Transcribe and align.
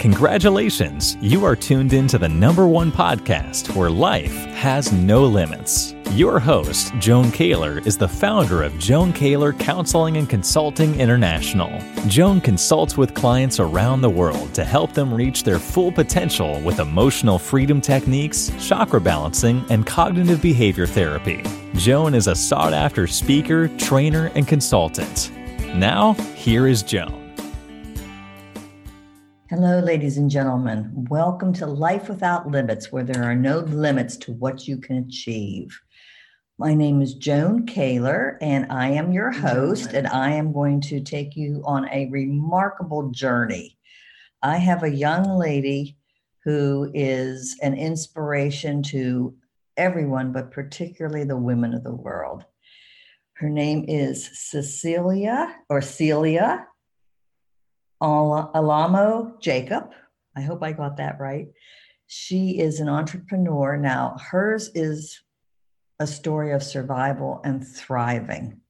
Congratulations, 0.00 1.18
you 1.20 1.44
are 1.44 1.54
tuned 1.54 1.92
into 1.92 2.16
the 2.16 2.26
number 2.26 2.66
one 2.66 2.90
podcast 2.90 3.76
where 3.76 3.90
life 3.90 4.34
has 4.54 4.94
no 4.94 5.26
limits. 5.26 5.94
Your 6.12 6.38
host, 6.40 6.94
Joan 6.98 7.26
Kaylor, 7.26 7.86
is 7.86 7.98
the 7.98 8.08
founder 8.08 8.62
of 8.62 8.78
Joan 8.78 9.12
Kaylor 9.12 9.52
Counseling 9.58 10.16
and 10.16 10.26
Consulting 10.26 10.98
International. 10.98 11.70
Joan 12.06 12.40
consults 12.40 12.96
with 12.96 13.12
clients 13.12 13.60
around 13.60 14.00
the 14.00 14.08
world 14.08 14.54
to 14.54 14.64
help 14.64 14.94
them 14.94 15.12
reach 15.12 15.44
their 15.44 15.58
full 15.58 15.92
potential 15.92 16.58
with 16.62 16.80
emotional 16.80 17.38
freedom 17.38 17.78
techniques, 17.78 18.50
chakra 18.58 19.02
balancing, 19.02 19.62
and 19.68 19.84
cognitive 19.84 20.40
behavior 20.40 20.86
therapy. 20.86 21.44
Joan 21.74 22.14
is 22.14 22.26
a 22.26 22.34
sought 22.34 22.72
after 22.72 23.06
speaker, 23.06 23.68
trainer, 23.76 24.32
and 24.34 24.48
consultant. 24.48 25.30
Now, 25.74 26.14
here 26.34 26.66
is 26.66 26.82
Joan. 26.82 27.19
Hello, 29.50 29.80
ladies 29.80 30.16
and 30.16 30.30
gentlemen. 30.30 31.06
Welcome 31.10 31.52
to 31.54 31.66
Life 31.66 32.08
Without 32.08 32.46
Limits, 32.46 32.92
where 32.92 33.02
there 33.02 33.24
are 33.24 33.34
no 33.34 33.58
limits 33.58 34.16
to 34.18 34.32
what 34.32 34.68
you 34.68 34.76
can 34.76 34.98
achieve. 34.98 35.76
My 36.56 36.72
name 36.72 37.02
is 37.02 37.14
Joan 37.14 37.66
Kaylor, 37.66 38.38
and 38.40 38.70
I 38.70 38.90
am 38.90 39.10
your 39.10 39.32
host, 39.32 39.92
and 39.92 40.06
I 40.06 40.30
am 40.34 40.52
going 40.52 40.80
to 40.82 41.00
take 41.00 41.34
you 41.34 41.64
on 41.64 41.88
a 41.88 42.08
remarkable 42.10 43.10
journey. 43.10 43.76
I 44.40 44.58
have 44.58 44.84
a 44.84 44.88
young 44.88 45.24
lady 45.24 45.96
who 46.44 46.88
is 46.94 47.58
an 47.60 47.74
inspiration 47.74 48.84
to 48.84 49.34
everyone, 49.76 50.30
but 50.30 50.52
particularly 50.52 51.24
the 51.24 51.36
women 51.36 51.74
of 51.74 51.82
the 51.82 51.92
world. 51.92 52.44
Her 53.32 53.48
name 53.48 53.84
is 53.88 54.30
Cecilia 54.32 55.56
or 55.68 55.82
Celia 55.82 56.68
Alamo 58.02 59.36
Jacob. 59.40 59.90
I 60.36 60.42
hope 60.42 60.62
I 60.62 60.72
got 60.72 60.96
that 60.96 61.20
right. 61.20 61.48
She 62.06 62.58
is 62.58 62.80
an 62.80 62.88
entrepreneur. 62.88 63.76
Now, 63.76 64.16
hers 64.18 64.70
is 64.74 65.22
a 65.98 66.06
story 66.06 66.52
of 66.52 66.62
survival 66.62 67.40
and 67.44 67.66
thriving. 67.66 68.60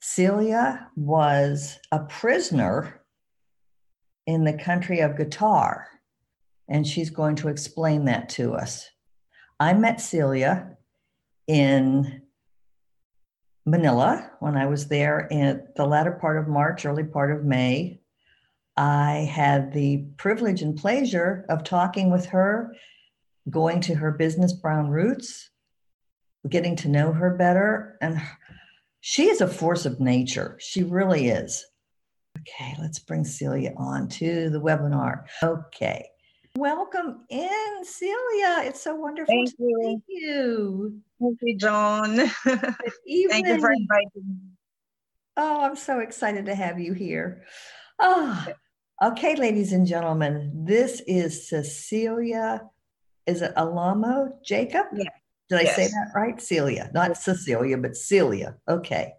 Celia 0.00 0.88
was 0.96 1.78
a 1.92 2.00
prisoner 2.00 3.00
in 4.26 4.44
the 4.44 4.52
country 4.52 5.00
of 5.00 5.12
Qatar, 5.12 5.84
and 6.68 6.86
she's 6.86 7.10
going 7.10 7.36
to 7.36 7.48
explain 7.48 8.06
that 8.06 8.28
to 8.30 8.54
us. 8.54 8.90
I 9.60 9.72
met 9.72 10.00
Celia 10.00 10.76
in 11.46 12.22
Manila 13.66 14.30
when 14.40 14.56
I 14.56 14.66
was 14.66 14.88
there 14.88 15.26
in 15.30 15.66
the 15.76 15.86
latter 15.86 16.12
part 16.12 16.38
of 16.38 16.48
March, 16.48 16.84
early 16.84 17.04
part 17.04 17.30
of 17.30 17.44
May. 17.44 18.00
I 18.76 19.28
had 19.30 19.72
the 19.72 20.04
privilege 20.16 20.62
and 20.62 20.76
pleasure 20.76 21.46
of 21.48 21.64
talking 21.64 22.10
with 22.10 22.26
her, 22.26 22.74
going 23.48 23.80
to 23.82 23.94
her 23.94 24.10
business 24.10 24.52
Brown 24.52 24.88
Roots, 24.90 25.50
getting 26.48 26.76
to 26.76 26.88
know 26.88 27.12
her 27.12 27.36
better. 27.36 27.96
And 28.02 28.20
she 29.00 29.28
is 29.28 29.40
a 29.40 29.48
force 29.48 29.86
of 29.86 30.00
nature. 30.00 30.56
She 30.60 30.82
really 30.82 31.28
is. 31.28 31.64
Okay, 32.40 32.74
let's 32.80 32.98
bring 32.98 33.24
Celia 33.24 33.72
on 33.76 34.08
to 34.08 34.50
the 34.50 34.60
webinar. 34.60 35.24
Okay. 35.42 36.06
Welcome 36.56 37.24
in, 37.30 37.84
Celia. 37.84 38.62
It's 38.62 38.80
so 38.80 38.94
wonderful 38.94 39.34
Thank 39.34 39.56
to 39.56 39.62
you. 39.64 39.78
meet 39.80 40.02
you. 40.06 41.00
Thank 41.20 41.38
you, 41.42 41.58
John. 41.58 42.16
Good 42.44 42.76
Thank 43.28 43.48
you 43.48 43.60
for 43.60 43.72
inviting 43.72 44.08
me. 44.14 44.36
Oh, 45.36 45.62
I'm 45.62 45.74
so 45.74 45.98
excited 45.98 46.46
to 46.46 46.54
have 46.54 46.78
you 46.78 46.92
here. 46.92 47.42
Oh, 47.98 48.46
okay, 49.02 49.34
ladies 49.34 49.72
and 49.72 49.84
gentlemen, 49.84 50.64
this 50.64 51.02
is 51.08 51.48
Cecilia. 51.48 52.62
Is 53.26 53.42
it 53.42 53.52
Alamo 53.56 54.38
Jacob? 54.44 54.86
Yeah. 54.94 55.10
Did 55.48 55.58
I 55.58 55.64
say 55.64 55.88
that 55.88 56.12
right? 56.14 56.40
Celia, 56.40 56.88
not 56.94 57.16
Cecilia, 57.16 57.76
but 57.78 57.96
Celia. 57.96 58.54
Okay. 58.68 59.12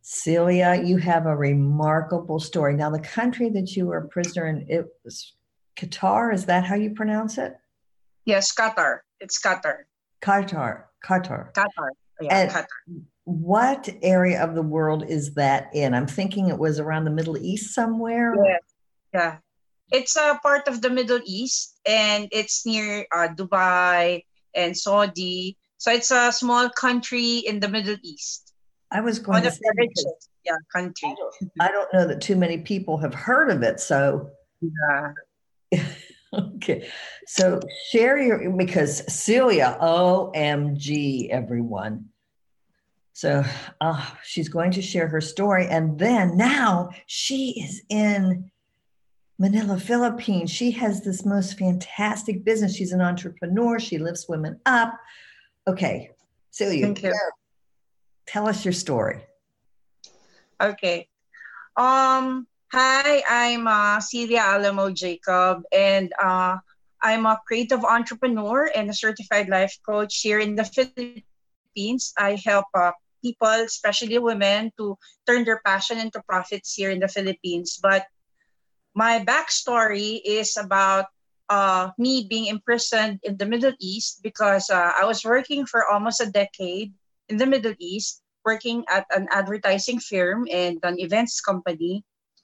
Celia, 0.00 0.82
you 0.84 0.96
have 0.96 1.26
a 1.26 1.36
remarkable 1.36 2.40
story. 2.40 2.74
Now, 2.74 2.90
the 2.90 2.98
country 2.98 3.48
that 3.50 3.76
you 3.76 3.86
were 3.86 3.98
a 3.98 4.08
prisoner 4.08 4.48
in, 4.48 4.66
it 4.68 4.86
was 5.04 5.34
Qatar. 5.76 6.32
Is 6.34 6.46
that 6.46 6.64
how 6.64 6.74
you 6.74 6.90
pronounce 6.94 7.38
it? 7.38 7.56
Yes, 8.24 8.54
Qatar. 8.54 8.98
It's 9.20 9.40
Qatar. 9.40 9.84
Qatar. 10.22 10.84
Qatar. 11.04 11.52
Qatar. 11.52 11.88
Yeah, 12.20 12.38
And- 12.38 12.50
Qatar. 12.50 12.66
What 13.24 13.88
area 14.02 14.42
of 14.42 14.56
the 14.56 14.62
world 14.62 15.04
is 15.08 15.34
that 15.34 15.70
in? 15.72 15.94
I'm 15.94 16.08
thinking 16.08 16.48
it 16.48 16.58
was 16.58 16.80
around 16.80 17.04
the 17.04 17.10
Middle 17.12 17.38
East 17.38 17.72
somewhere. 17.72 18.34
Yes. 18.44 18.60
Yeah. 19.14 19.36
It's 19.92 20.16
a 20.16 20.40
part 20.42 20.66
of 20.66 20.82
the 20.82 20.90
Middle 20.90 21.20
East 21.24 21.78
and 21.86 22.26
it's 22.32 22.66
near 22.66 23.06
uh, 23.14 23.28
Dubai 23.28 24.24
and 24.56 24.76
Saudi. 24.76 25.56
So 25.78 25.92
it's 25.92 26.10
a 26.10 26.32
small 26.32 26.68
country 26.70 27.38
in 27.38 27.60
the 27.60 27.68
Middle 27.68 27.96
East. 28.02 28.52
I 28.90 29.00
was 29.00 29.20
going 29.20 29.34
One 29.34 29.42
to 29.42 29.48
of 29.48 29.54
say 29.54 29.60
richest 29.76 30.28
yeah, 30.44 30.56
country. 30.74 31.14
I 31.60 31.68
don't 31.68 31.94
know 31.94 32.04
that 32.08 32.20
too 32.20 32.34
many 32.34 32.58
people 32.58 32.98
have 32.98 33.14
heard 33.14 33.50
of 33.50 33.62
it. 33.62 33.78
So, 33.78 34.30
Yeah. 34.60 35.12
okay. 36.34 36.88
So 37.26 37.60
share 37.90 38.18
your, 38.18 38.50
because 38.50 39.02
Celia, 39.12 39.78
OMG, 39.80 41.28
everyone. 41.30 42.06
So 43.12 43.44
uh, 43.80 44.06
she's 44.24 44.48
going 44.48 44.72
to 44.72 44.82
share 44.82 45.06
her 45.08 45.20
story. 45.20 45.66
And 45.66 45.98
then 45.98 46.36
now 46.36 46.90
she 47.06 47.62
is 47.62 47.82
in 47.88 48.50
Manila, 49.38 49.78
Philippines. 49.78 50.50
She 50.50 50.70
has 50.72 51.02
this 51.02 51.24
most 51.24 51.58
fantastic 51.58 52.44
business. 52.44 52.74
She's 52.74 52.92
an 52.92 53.00
entrepreneur. 53.00 53.78
She 53.78 53.98
lifts 53.98 54.28
women 54.28 54.60
up. 54.66 54.94
Okay. 55.66 56.10
Celia, 56.50 56.86
Thank 56.86 57.02
you. 57.02 57.14
tell 58.26 58.48
us 58.48 58.64
your 58.64 58.72
story. 58.72 59.24
Okay. 60.60 61.08
Um, 61.76 62.46
hi, 62.72 63.20
I'm 63.28 63.68
uh, 63.68 64.00
Celia 64.00 64.40
Alamo 64.40 64.88
Jacob, 64.90 65.60
and 65.70 66.08
uh, 66.16 66.56
I'm 67.02 67.26
a 67.26 67.38
creative 67.46 67.84
entrepreneur 67.84 68.72
and 68.74 68.88
a 68.88 68.96
certified 68.96 69.50
life 69.52 69.76
coach 69.84 70.24
here 70.24 70.40
in 70.40 70.56
the 70.56 70.64
Philippines. 70.64 72.16
I 72.16 72.40
help 72.40 72.64
uh, 72.72 72.92
people, 73.20 73.68
especially 73.68 74.16
women, 74.16 74.72
to 74.78 74.96
turn 75.28 75.44
their 75.44 75.60
passion 75.66 75.98
into 75.98 76.24
profits 76.24 76.72
here 76.72 76.88
in 76.88 77.00
the 77.00 77.12
Philippines. 77.12 77.76
But 77.76 78.06
my 78.94 79.20
backstory 79.20 80.24
is 80.24 80.56
about 80.56 81.12
uh, 81.50 81.90
me 81.98 82.24
being 82.24 82.46
imprisoned 82.46 83.20
in 83.22 83.36
the 83.36 83.44
Middle 83.44 83.76
East 83.80 84.22
because 84.22 84.70
uh, 84.70 84.96
I 84.96 85.04
was 85.04 85.24
working 85.24 85.66
for 85.66 85.84
almost 85.92 86.24
a 86.24 86.32
decade 86.32 86.94
in 87.28 87.36
the 87.36 87.44
Middle 87.46 87.76
East 87.78 88.22
working 88.46 88.82
at 88.88 89.04
an 89.14 89.28
advertising 89.30 90.00
firm 90.00 90.48
and 90.50 90.80
an 90.82 90.98
events 90.98 91.38
company 91.42 92.02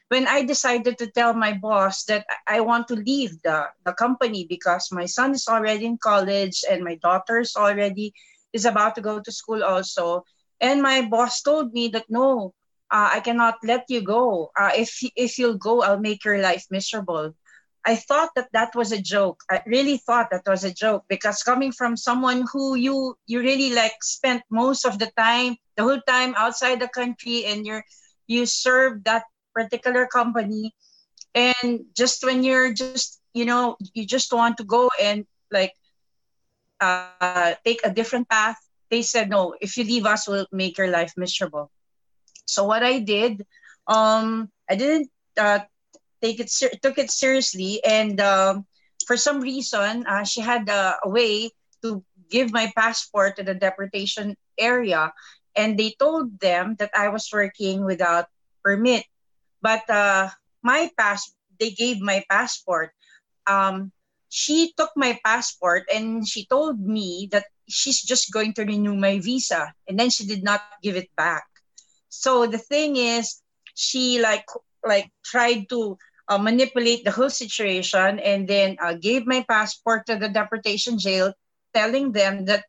when 0.08 0.26
I 0.26 0.42
decided 0.42 0.98
to 0.98 1.10
tell 1.10 1.34
my 1.34 1.52
boss 1.52 2.04
that 2.04 2.26
I 2.46 2.60
want 2.60 2.88
to 2.88 2.96
leave 2.96 3.40
the, 3.42 3.68
the 3.84 3.92
company 3.92 4.46
because 4.48 4.88
my 4.92 5.06
son 5.06 5.32
is 5.32 5.48
already 5.48 5.86
in 5.86 5.98
college 5.98 6.64
and 6.68 6.82
my 6.84 6.96
daughter's 6.96 7.56
already 7.56 8.12
is 8.52 8.64
about 8.64 8.94
to 8.96 9.00
go 9.02 9.20
to 9.20 9.32
school 9.32 9.62
also. 9.62 10.24
And 10.60 10.82
my 10.82 11.02
boss 11.02 11.42
told 11.42 11.72
me 11.72 11.88
that 11.88 12.06
no, 12.08 12.54
uh, 12.90 13.10
I 13.12 13.20
cannot 13.20 13.56
let 13.62 13.84
you 13.88 14.00
go. 14.02 14.50
Uh, 14.58 14.70
if 14.76 14.98
if 15.16 15.38
you'll 15.38 15.58
go, 15.58 15.82
I'll 15.82 16.00
make 16.00 16.24
your 16.24 16.38
life 16.38 16.64
miserable. 16.70 17.34
I 17.84 17.96
thought 17.96 18.30
that 18.36 18.48
that 18.52 18.74
was 18.74 18.92
a 18.92 19.00
joke. 19.00 19.42
I 19.50 19.62
really 19.66 19.98
thought 19.98 20.30
that 20.30 20.46
was 20.46 20.64
a 20.64 20.72
joke 20.74 21.04
because 21.08 21.42
coming 21.42 21.72
from 21.72 21.96
someone 21.96 22.44
who 22.52 22.74
you 22.74 23.16
you 23.26 23.40
really 23.40 23.72
like 23.74 24.02
spent 24.02 24.42
most 24.50 24.84
of 24.84 24.98
the 24.98 25.10
time, 25.16 25.56
the 25.76 25.84
whole 25.84 26.00
time 26.06 26.34
outside 26.36 26.80
the 26.80 26.88
country, 26.88 27.44
and 27.46 27.66
you're 27.66 27.84
you 28.26 28.46
serve 28.46 29.04
that 29.04 29.24
particular 29.58 30.16
company, 30.18 30.84
and 31.34 31.86
just 31.96 32.24
when 32.24 32.44
you're 32.44 32.72
just 32.74 33.20
you 33.34 33.44
know 33.46 33.76
you 33.94 34.06
just 34.06 34.32
want 34.32 34.58
to 34.58 34.64
go 34.64 34.90
and 35.00 35.26
like 35.52 35.74
uh, 36.80 37.20
take 37.20 37.30
a 37.40 37.40
different 37.40 38.28
path, 38.28 38.56
they 38.90 39.02
said 39.02 39.28
no. 39.30 39.54
If 39.60 39.76
you 39.76 39.84
leave 39.84 40.06
us, 40.06 40.28
we'll 40.28 40.46
make 40.52 40.78
your 40.78 40.88
life 40.88 41.14
miserable. 41.16 41.70
So 42.46 42.64
what 42.64 42.82
I 42.82 42.98
did, 43.00 43.44
um, 43.86 44.50
I 44.68 44.76
didn't 44.76 45.10
uh, 45.38 45.60
take 46.22 46.40
it 46.40 46.50
ser- 46.50 46.76
took 46.82 46.98
it 46.98 47.10
seriously 47.10 47.80
and 47.84 48.20
um, 48.20 48.66
for 49.06 49.16
some 49.16 49.40
reason 49.40 50.06
uh, 50.06 50.24
she 50.24 50.40
had 50.40 50.68
a, 50.68 50.96
a 51.04 51.08
way 51.08 51.50
to 51.82 52.02
give 52.30 52.52
my 52.52 52.70
passport 52.76 53.36
to 53.36 53.42
the 53.42 53.54
deportation 53.54 54.36
area 54.58 55.12
and 55.56 55.78
they 55.78 55.94
told 55.98 56.40
them 56.40 56.76
that 56.78 56.90
i 56.94 57.08
was 57.08 57.28
working 57.32 57.84
without 57.84 58.26
permit 58.64 59.04
but 59.62 59.88
uh, 59.90 60.28
my 60.62 60.90
pass 60.96 61.32
they 61.58 61.70
gave 61.70 62.00
my 62.00 62.22
passport. 62.30 62.92
Um, 63.46 63.92
she 64.28 64.72
took 64.76 64.90
my 64.94 65.18
passport 65.24 65.88
and 65.92 66.26
she 66.26 66.46
told 66.46 66.78
me 66.78 67.28
that 67.32 67.46
she's 67.68 68.00
just 68.00 68.32
going 68.32 68.52
to 68.54 68.64
renew 68.64 68.94
my 68.94 69.18
visa. 69.18 69.72
And 69.88 69.98
then 69.98 70.10
she 70.10 70.26
did 70.26 70.44
not 70.44 70.62
give 70.82 70.96
it 70.96 71.08
back. 71.16 71.44
So 72.08 72.46
the 72.46 72.58
thing 72.58 72.96
is 72.96 73.42
she 73.74 74.20
like 74.20 74.46
like 74.84 75.10
tried 75.24 75.68
to 75.70 75.98
uh, 76.28 76.38
manipulate 76.38 77.04
the 77.04 77.10
whole 77.10 77.30
situation 77.30 78.18
and 78.20 78.46
then 78.46 78.76
uh, 78.80 78.94
gave 78.94 79.26
my 79.26 79.44
passport 79.48 80.06
to 80.06 80.16
the 80.16 80.28
deportation 80.28 80.98
jail, 80.98 81.32
telling 81.74 82.12
them 82.12 82.44
that 82.46 82.64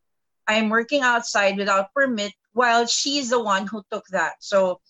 I'm 0.48 0.70
working 0.70 1.02
outside 1.02 1.58
without 1.58 1.94
permit 1.94 2.34
while 2.54 2.88
she's 2.88 3.30
the 3.30 3.42
one 3.42 3.68
who 3.68 3.84
took 3.92 4.06
that. 4.12 4.42
So, 4.42 4.82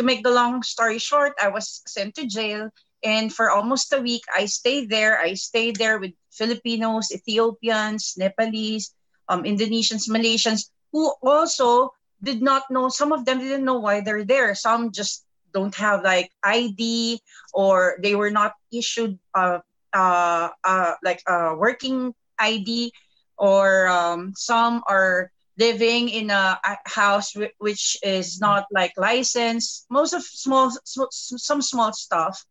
to 0.00 0.06
make 0.06 0.24
the 0.24 0.32
long 0.32 0.62
story 0.64 0.96
short, 0.96 1.36
I 1.36 1.48
was 1.52 1.84
sent 1.84 2.16
to 2.16 2.24
jail. 2.24 2.72
And 3.04 3.28
for 3.28 3.52
almost 3.52 3.92
a 3.92 4.00
week, 4.00 4.24
I 4.32 4.48
stayed 4.48 4.88
there. 4.88 5.20
I 5.20 5.34
stayed 5.36 5.76
there 5.76 6.00
with 6.00 6.16
Filipinos, 6.32 7.12
Ethiopians, 7.12 8.16
Nepalese, 8.16 8.96
um, 9.28 9.44
Indonesians, 9.44 10.08
Malaysians, 10.08 10.72
who 10.92 11.12
also 11.20 11.92
did 12.24 12.40
not 12.40 12.64
know, 12.70 12.88
some 12.88 13.12
of 13.12 13.26
them 13.26 13.40
didn't 13.40 13.64
know 13.64 13.78
why 13.78 14.00
they're 14.00 14.24
there. 14.24 14.54
Some 14.54 14.90
just 14.90 15.24
don't 15.52 15.74
have 15.76 16.02
like 16.02 16.32
ID 16.42 17.20
or 17.52 18.00
they 18.02 18.16
were 18.16 18.30
not 18.32 18.56
issued 18.72 19.18
uh, 19.34 19.60
uh, 19.92 20.48
uh, 20.64 20.92
like 21.04 21.20
a 21.28 21.54
working 21.56 22.14
ID 22.38 22.92
or 23.36 23.88
um, 23.88 24.32
some 24.36 24.80
are 24.88 25.30
living 25.60 26.08
in 26.08 26.30
a, 26.30 26.58
house 26.86 27.36
which 27.58 27.98
is 28.02 28.40
not 28.40 28.64
like 28.72 28.92
licensed 28.96 29.84
most 29.90 30.14
of 30.16 30.24
small 30.24 30.72
some 30.84 31.62
small 31.62 31.92
stuff. 31.92 32.44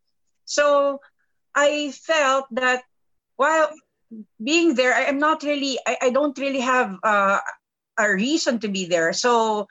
So 0.45 1.00
i 1.56 1.91
felt 2.06 2.45
that 2.53 2.83
while 3.35 3.73
being 4.38 4.75
there 4.75 4.94
i 4.94 5.09
am 5.09 5.17
not 5.17 5.41
really 5.41 5.79
i, 5.88 5.97
I 6.07 6.09
don't 6.11 6.38
really 6.38 6.61
have 6.61 6.94
uh, 7.03 7.39
a 7.97 8.06
reason 8.13 8.59
to 8.59 8.69
be 8.69 8.85
there. 8.85 9.13
So 9.13 9.67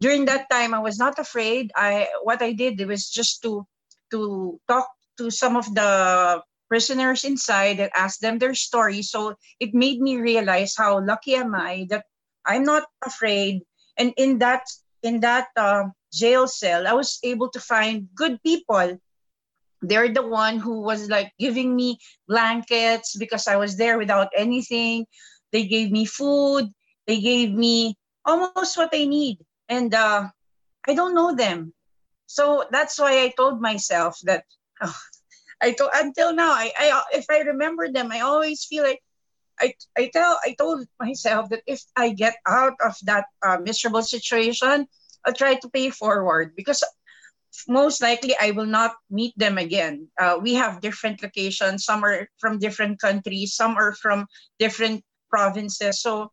during 0.00 0.26
that 0.26 0.48
time 0.50 0.74
i 0.74 0.78
was 0.78 0.98
not 0.98 1.18
afraid. 1.18 1.72
I 1.74 2.08
what 2.22 2.42
i 2.42 2.52
did 2.52 2.78
was 2.86 3.10
just 3.10 3.42
to 3.42 3.66
to 4.12 4.60
talk 4.68 4.88
to 5.18 5.30
some 5.30 5.56
of 5.56 5.66
the 5.74 5.90
prisoners 6.68 7.24
inside 7.24 7.80
and 7.80 7.90
ask 7.94 8.20
them 8.20 8.38
their 8.38 8.54
story. 8.54 9.02
So 9.02 9.34
it 9.60 9.74
made 9.74 10.00
me 10.00 10.16
realize 10.16 10.74
how 10.76 11.04
lucky 11.04 11.34
am 11.34 11.54
i 11.54 11.86
that 11.90 12.06
i'm 12.46 12.64
not 12.64 12.84
afraid. 13.04 13.62
And 13.98 14.12
in 14.16 14.38
that 14.38 14.64
in 15.02 15.20
that 15.20 15.48
uh, 15.56 15.84
jail 16.12 16.46
cell 16.48 16.86
i 16.86 16.92
was 16.92 17.18
able 17.22 17.50
to 17.50 17.60
find 17.60 18.08
good 18.14 18.42
people. 18.42 18.98
They're 19.82 20.14
the 20.14 20.22
one 20.22 20.58
who 20.58 20.80
was 20.80 21.10
like 21.10 21.32
giving 21.38 21.74
me 21.74 21.98
blankets 22.28 23.16
because 23.16 23.48
i 23.48 23.56
was 23.56 23.76
there 23.76 23.98
without 23.98 24.30
anything. 24.36 25.06
They 25.52 25.66
gave 25.66 25.90
me 25.92 26.06
food. 26.06 26.70
They 27.06 27.20
gave 27.20 27.52
me 27.52 27.96
almost 28.24 28.76
what 28.76 28.90
i 28.94 29.04
need. 29.04 29.38
And 29.68 29.92
uh, 29.94 30.28
I 30.86 30.94
don't 30.94 31.14
know 31.14 31.34
them. 31.34 31.74
So 32.26 32.64
that's 32.70 32.98
why 32.98 33.22
I 33.22 33.34
told 33.36 33.60
myself 33.60 34.18
that 34.24 34.44
oh, 34.80 34.96
I 35.62 35.72
told 35.72 35.90
until 35.94 36.32
now 36.32 36.50
I, 36.52 36.72
I 36.78 37.02
if 37.12 37.26
I 37.30 37.40
remember 37.40 37.90
them 37.92 38.10
I 38.10 38.20
always 38.20 38.64
feel 38.64 38.82
like 38.82 39.02
I 39.62 39.74
I 39.96 40.10
tell 40.12 40.38
I 40.44 40.54
told 40.58 40.86
myself 41.00 41.48
that 41.50 41.62
if 41.66 41.80
I 41.96 42.10
get 42.10 42.36
out 42.46 42.74
of 42.84 42.96
that 43.06 43.26
uh, 43.46 43.58
miserable 43.62 44.02
situation 44.02 44.86
I'll 45.24 45.34
try 45.34 45.54
to 45.54 45.70
pay 45.70 45.90
forward 45.90 46.56
because 46.56 46.82
most 47.68 48.02
likely 48.02 48.34
I 48.40 48.50
will 48.52 48.66
not 48.66 48.96
meet 49.10 49.36
them 49.36 49.58
again. 49.58 50.08
Uh, 50.18 50.38
we 50.40 50.54
have 50.54 50.80
different 50.80 51.22
locations. 51.22 51.84
Some 51.84 52.04
are 52.04 52.28
from 52.38 52.58
different 52.58 53.00
countries. 53.00 53.54
Some 53.54 53.76
are 53.76 53.92
from 53.92 54.26
different 54.58 55.04
provinces. 55.30 56.00
So 56.00 56.32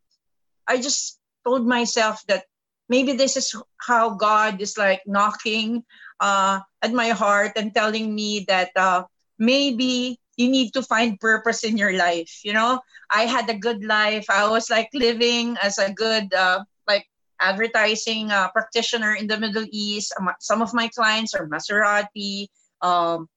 I 0.68 0.78
just 0.78 1.20
told 1.46 1.68
myself 1.68 2.24
that 2.28 2.46
maybe 2.88 3.14
this 3.14 3.38
is 3.38 3.54
how 3.78 4.16
God 4.16 4.62
is 4.62 4.78
like 4.78 5.02
knocking 5.06 5.84
uh, 6.20 6.62
at 6.82 6.94
my 6.94 7.10
heart 7.10 7.54
and 7.56 7.74
telling 7.74 8.16
me 8.16 8.46
that 8.48 8.72
uh, 8.76 9.04
maybe 9.38 10.20
you 10.40 10.48
need 10.48 10.72
to 10.72 10.82
find 10.82 11.20
purpose 11.20 11.68
in 11.68 11.78
your 11.78 11.92
life. 12.00 12.40
You 12.48 12.54
know, 12.54 12.80
I 13.12 13.28
had 13.28 13.50
a 13.52 13.60
good 13.60 13.84
life. 13.84 14.26
I 14.32 14.48
was 14.48 14.72
like 14.72 14.88
living 14.94 15.58
as 15.62 15.78
a 15.78 15.92
good 15.92 16.34
uh, 16.34 16.64
like 16.88 17.06
advertising 17.44 18.32
uh, 18.32 18.48
practitioner 18.56 19.14
in 19.20 19.28
the 19.28 19.38
Middle 19.38 19.68
East. 19.70 20.16
Some 20.40 20.62
of 20.62 20.74
my 20.74 20.88
clients 20.88 21.36
are 21.36 21.46
Maserati, 21.46 22.48
um, 22.82 23.28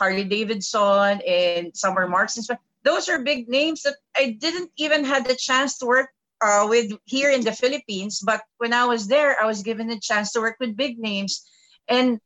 Harley 0.00 0.24
Davidson, 0.24 1.20
and 1.28 1.76
some 1.76 1.92
are 1.98 2.08
Marks 2.08 2.40
and 2.40 2.58
Those 2.84 3.12
are 3.12 3.20
big 3.20 3.48
names 3.48 3.82
that 3.82 4.00
I 4.16 4.40
didn't 4.40 4.72
even 4.80 5.04
had 5.04 5.28
the 5.28 5.36
chance 5.36 5.76
to 5.78 5.86
work 5.86 6.08
uh, 6.40 6.64
with 6.68 6.96
here 7.04 7.30
in 7.30 7.44
the 7.44 7.52
Philippines. 7.52 8.24
But 8.24 8.40
when 8.56 8.72
I 8.72 8.88
was 8.88 9.08
there, 9.08 9.36
I 9.36 9.44
was 9.44 9.60
given 9.60 9.92
a 9.92 10.00
chance 10.00 10.32
to 10.32 10.40
work 10.40 10.56
with 10.58 10.72
big 10.72 10.96
names. 10.96 11.44
And 11.86 12.16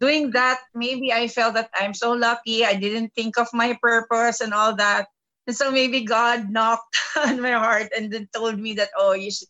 doing 0.00 0.30
that, 0.32 0.60
maybe 0.74 1.12
I 1.12 1.28
felt 1.28 1.54
that 1.54 1.70
I'm 1.74 1.94
so 1.94 2.12
lucky. 2.12 2.64
I 2.64 2.74
didn't 2.74 3.12
think 3.14 3.38
of 3.38 3.48
my 3.52 3.78
purpose 3.80 4.40
and 4.40 4.54
all 4.54 4.74
that. 4.76 5.06
And 5.46 5.56
so 5.56 5.70
maybe 5.70 6.04
God 6.04 6.50
knocked 6.50 6.96
on 7.16 7.40
my 7.40 7.52
heart 7.52 7.92
and 7.96 8.12
then 8.12 8.28
told 8.34 8.58
me 8.58 8.74
that, 8.74 8.90
oh, 8.96 9.12
you 9.12 9.30
should, 9.30 9.48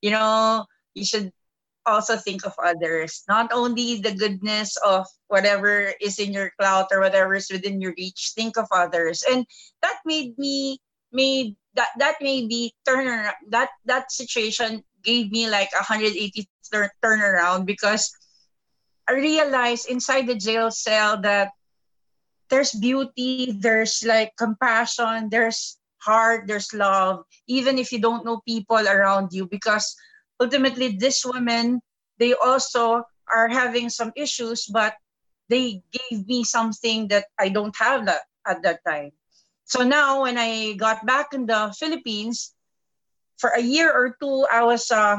you 0.00 0.10
know, 0.10 0.64
you 0.94 1.04
should 1.04 1.32
also 1.86 2.16
think 2.16 2.44
of 2.44 2.54
others, 2.62 3.24
not 3.28 3.52
only 3.52 4.00
the 4.00 4.14
goodness 4.14 4.76
of 4.84 5.06
whatever 5.28 5.92
is 6.00 6.18
in 6.18 6.32
your 6.32 6.52
clout 6.58 6.88
or 6.92 7.00
whatever 7.00 7.34
is 7.34 7.50
within 7.50 7.80
your 7.80 7.94
reach, 7.96 8.32
think 8.34 8.56
of 8.56 8.68
others. 8.70 9.24
And 9.28 9.46
that 9.82 9.98
made 10.04 10.38
me 10.38 10.78
made 11.12 11.56
that 11.74 11.88
that 11.98 12.16
may 12.20 12.46
be 12.46 12.72
turn 12.86 13.26
that 13.48 13.70
that 13.84 14.12
situation 14.12 14.84
gave 15.02 15.32
me 15.32 15.50
like 15.50 15.70
a 15.74 15.82
180 15.82 16.46
turn 16.70 16.88
turnaround 17.02 17.66
because 17.66 18.14
I 19.10 19.18
realized 19.18 19.90
inside 19.90 20.30
the 20.30 20.38
jail 20.38 20.70
cell 20.70 21.18
that 21.26 21.50
there's 22.46 22.70
beauty, 22.70 23.50
there's 23.58 24.06
like 24.06 24.38
compassion, 24.38 25.26
there's 25.34 25.82
heart, 25.98 26.46
there's 26.46 26.70
love, 26.70 27.26
even 27.50 27.74
if 27.74 27.90
you 27.90 27.98
don't 27.98 28.24
know 28.24 28.38
people 28.46 28.78
around 28.78 29.34
you, 29.34 29.50
because 29.50 29.98
ultimately 30.38 30.94
this 30.94 31.26
women 31.26 31.82
they 32.22 32.34
also 32.38 33.02
are 33.26 33.48
having 33.48 33.90
some 33.90 34.12
issues, 34.14 34.70
but 34.70 34.94
they 35.48 35.82
gave 35.90 36.28
me 36.28 36.44
something 36.44 37.08
that 37.08 37.26
I 37.34 37.48
don't 37.48 37.74
have 37.74 38.06
that 38.06 38.22
at 38.46 38.62
that 38.62 38.78
time. 38.86 39.10
So 39.64 39.82
now 39.82 40.22
when 40.22 40.38
I 40.38 40.74
got 40.78 41.04
back 41.04 41.34
in 41.34 41.46
the 41.46 41.74
Philippines, 41.74 42.54
for 43.38 43.50
a 43.50 43.60
year 43.60 43.90
or 43.90 44.14
two, 44.22 44.46
I 44.52 44.62
was, 44.62 44.86
uh, 44.92 45.18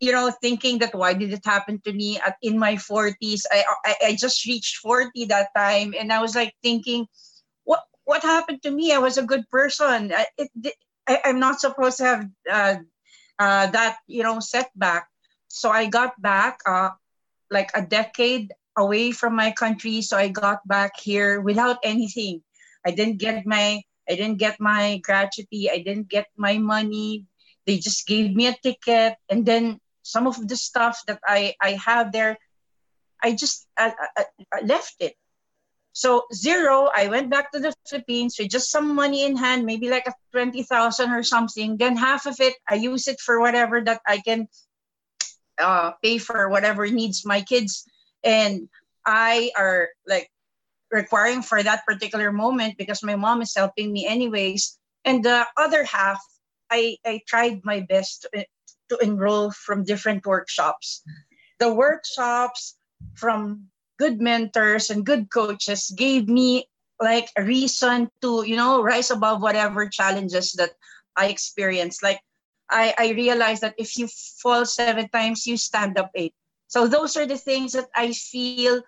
you 0.00 0.12
know, 0.12 0.30
thinking 0.42 0.78
that 0.78 0.94
why 0.94 1.14
did 1.14 1.32
it 1.32 1.44
happen 1.44 1.80
to 1.84 1.92
me 1.92 2.18
at 2.20 2.36
in 2.42 2.58
my 2.58 2.74
40s? 2.74 3.42
I, 3.50 3.64
I, 3.84 3.94
I 4.08 4.16
just 4.16 4.44
reached 4.46 4.78
40 4.78 5.26
that 5.26 5.54
time, 5.56 5.94
and 5.98 6.12
I 6.12 6.20
was 6.20 6.34
like 6.34 6.54
thinking, 6.62 7.06
what 7.64 7.82
what 8.04 8.22
happened 8.22 8.62
to 8.62 8.70
me? 8.70 8.92
I 8.92 8.98
was 8.98 9.18
a 9.18 9.26
good 9.26 9.48
person. 9.50 10.12
I, 10.12 10.26
it, 10.38 10.50
I, 11.08 11.20
am 11.24 11.40
not 11.40 11.60
supposed 11.60 11.98
to 11.98 12.04
have 12.04 12.28
uh, 12.50 12.76
uh, 13.38 13.66
that, 13.70 13.98
you 14.06 14.22
know, 14.22 14.40
setback. 14.40 15.08
So 15.48 15.70
I 15.70 15.86
got 15.86 16.20
back 16.20 16.60
uh, 16.66 16.90
like 17.50 17.70
a 17.74 17.82
decade 17.82 18.52
away 18.76 19.12
from 19.12 19.34
my 19.34 19.52
country. 19.52 20.02
So 20.02 20.16
I 20.16 20.28
got 20.28 20.66
back 20.68 20.98
here 21.00 21.40
without 21.40 21.78
anything 21.82 22.42
I 22.86 22.92
didn't 22.92 23.18
get 23.18 23.44
my 23.44 23.82
I 24.08 24.14
didn't 24.14 24.38
get 24.38 24.60
my 24.60 25.02
gratuity. 25.02 25.68
I 25.68 25.82
didn't 25.82 26.08
get 26.08 26.30
my 26.36 26.58
money. 26.58 27.26
They 27.66 27.78
just 27.78 28.06
gave 28.06 28.34
me 28.34 28.46
a 28.46 28.56
ticket, 28.62 29.16
and 29.28 29.44
then 29.44 29.80
some 30.02 30.26
of 30.26 30.36
the 30.46 30.56
stuff 30.56 31.02
that 31.06 31.20
I 31.26 31.54
I 31.60 31.72
have 31.84 32.12
there, 32.12 32.38
I 33.22 33.34
just 33.34 33.66
I, 33.76 33.92
I, 34.16 34.60
left 34.62 34.96
it. 35.00 35.14
So 35.92 36.24
zero, 36.32 36.90
I 36.94 37.08
went 37.08 37.30
back 37.30 37.50
to 37.52 37.58
the 37.58 37.74
Philippines 37.88 38.36
with 38.38 38.50
just 38.50 38.70
some 38.70 38.94
money 38.94 39.24
in 39.24 39.36
hand, 39.36 39.64
maybe 39.64 39.88
like 39.88 40.06
a 40.06 40.14
twenty 40.32 40.62
thousand 40.62 41.10
or 41.10 41.22
something. 41.22 41.76
Then 41.76 41.96
half 41.96 42.26
of 42.26 42.38
it, 42.40 42.54
I 42.68 42.76
use 42.76 43.08
it 43.08 43.18
for 43.18 43.40
whatever 43.40 43.80
that 43.82 44.00
I 44.06 44.18
can 44.18 44.48
uh, 45.58 45.92
pay 46.02 46.18
for 46.18 46.48
whatever 46.48 46.86
needs 46.86 47.24
my 47.24 47.40
kids 47.40 47.88
and 48.22 48.68
I 49.04 49.50
are 49.56 49.88
like 50.06 50.30
requiring 50.90 51.42
for 51.42 51.62
that 51.62 51.86
particular 51.86 52.32
moment 52.32 52.76
because 52.76 53.02
my 53.02 53.16
mom 53.16 53.42
is 53.42 53.54
helping 53.54 53.92
me 53.92 54.06
anyways. 54.06 54.78
And 55.04 55.24
the 55.24 55.46
other 55.56 55.84
half, 55.84 56.20
I, 56.70 56.96
I 57.04 57.20
tried 57.26 57.60
my 57.64 57.80
best 57.80 58.26
to, 58.32 58.46
to 58.88 58.98
enroll 58.98 59.50
from 59.50 59.84
different 59.84 60.26
workshops. 60.26 61.02
The 61.58 61.72
workshops 61.72 62.76
from 63.14 63.68
good 63.98 64.20
mentors 64.20 64.90
and 64.90 65.04
good 65.04 65.30
coaches 65.30 65.92
gave 65.96 66.28
me 66.28 66.68
like 67.00 67.28
a 67.36 67.42
reason 67.42 68.10
to, 68.22 68.44
you 68.46 68.56
know, 68.56 68.82
rise 68.82 69.10
above 69.10 69.42
whatever 69.42 69.88
challenges 69.88 70.52
that 70.52 70.70
I 71.16 71.28
experienced. 71.28 72.02
Like 72.02 72.20
I, 72.70 72.94
I 72.98 73.10
realized 73.10 73.62
that 73.62 73.74
if 73.78 73.96
you 73.96 74.08
fall 74.08 74.64
seven 74.64 75.08
times, 75.08 75.46
you 75.46 75.56
stand 75.56 75.98
up 75.98 76.10
eight. 76.14 76.34
So 76.68 76.86
those 76.86 77.16
are 77.16 77.26
the 77.26 77.38
things 77.38 77.72
that 77.72 77.88
I 77.94 78.12
feel 78.12 78.82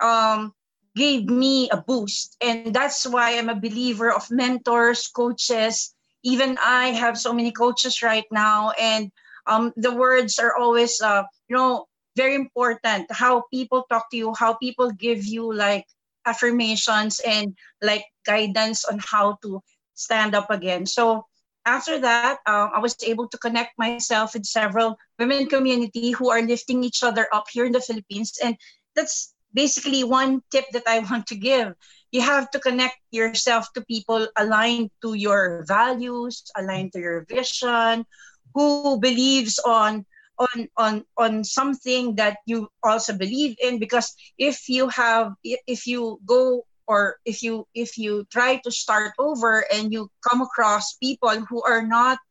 um, 0.00 0.52
gave 0.94 1.26
me 1.26 1.68
a 1.70 1.76
boost. 1.76 2.36
And 2.40 2.74
that's 2.74 3.06
why 3.06 3.38
I'm 3.38 3.48
a 3.48 3.54
believer 3.60 4.12
of 4.12 4.30
mentors, 4.30 5.08
coaches. 5.08 5.93
Even 6.24 6.58
I 6.60 6.88
have 6.88 7.18
so 7.18 7.32
many 7.32 7.52
coaches 7.52 8.02
right 8.02 8.24
now. 8.32 8.72
And 8.80 9.10
um, 9.46 9.72
the 9.76 9.94
words 9.94 10.38
are 10.38 10.56
always, 10.56 11.00
uh, 11.00 11.24
you 11.48 11.56
know, 11.56 11.86
very 12.16 12.34
important. 12.34 13.06
How 13.10 13.44
people 13.52 13.84
talk 13.90 14.10
to 14.10 14.16
you, 14.16 14.34
how 14.34 14.54
people 14.54 14.90
give 14.90 15.24
you 15.24 15.52
like 15.52 15.84
affirmations 16.26 17.20
and 17.20 17.56
like 17.82 18.04
guidance 18.24 18.84
on 18.84 18.98
how 19.00 19.38
to 19.42 19.60
stand 19.94 20.34
up 20.34 20.50
again. 20.50 20.86
So 20.86 21.26
after 21.66 21.98
that, 22.00 22.38
um, 22.46 22.70
I 22.74 22.78
was 22.78 22.96
able 23.02 23.28
to 23.28 23.38
connect 23.38 23.78
myself 23.78 24.34
with 24.34 24.44
several 24.44 24.96
women 25.18 25.46
community 25.46 26.12
who 26.12 26.30
are 26.30 26.42
lifting 26.42 26.84
each 26.84 27.02
other 27.02 27.26
up 27.32 27.46
here 27.50 27.64
in 27.64 27.72
the 27.72 27.80
Philippines. 27.80 28.38
And 28.42 28.56
that's 28.94 29.34
basically 29.52 30.04
one 30.04 30.42
tip 30.50 30.66
that 30.72 30.84
I 30.86 30.98
want 31.10 31.26
to 31.28 31.36
give. 31.36 31.72
You 32.14 32.22
have 32.22 32.46
to 32.54 32.62
connect 32.62 32.94
yourself 33.10 33.74
to 33.74 33.82
people 33.82 34.30
aligned 34.38 34.94
to 35.02 35.18
your 35.18 35.66
values, 35.66 36.46
aligned 36.54 36.94
to 36.94 37.02
your 37.02 37.26
vision, 37.26 38.06
who 38.54 39.00
believes 39.02 39.58
on 39.58 40.06
on 40.38 40.70
on 40.78 41.02
on 41.18 41.42
something 41.42 42.14
that 42.14 42.38
you 42.46 42.70
also 42.86 43.18
believe 43.18 43.58
in. 43.58 43.82
Because 43.82 44.14
if 44.38 44.68
you 44.70 44.86
have 44.94 45.34
if 45.42 45.90
you 45.90 46.22
go 46.22 46.62
or 46.86 47.18
if 47.26 47.42
you 47.42 47.66
if 47.74 47.98
you 47.98 48.22
try 48.30 48.62
to 48.62 48.70
start 48.70 49.18
over 49.18 49.66
and 49.74 49.90
you 49.90 50.06
come 50.22 50.38
across 50.38 50.94
people 51.02 51.34
who 51.50 51.66
are 51.66 51.82
not 51.82 52.22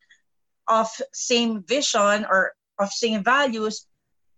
of 0.64 0.88
same 1.12 1.60
vision 1.68 2.24
or 2.24 2.56
of 2.80 2.88
same 2.88 3.22
values 3.22 3.84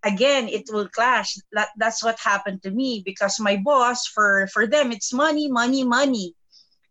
again 0.07 0.49
it 0.49 0.71
will 0.71 0.89
clash. 0.89 1.35
That, 1.53 1.69
that's 1.77 2.03
what 2.03 2.19
happened 2.23 2.63
to 2.63 2.71
me 2.71 3.03
because 3.05 3.41
my 3.43 3.59
boss 3.59 4.07
for 4.07 4.47
for 4.55 4.67
them 4.67 4.93
it's 4.95 5.13
money 5.13 5.51
money 5.51 5.83
money. 5.83 6.35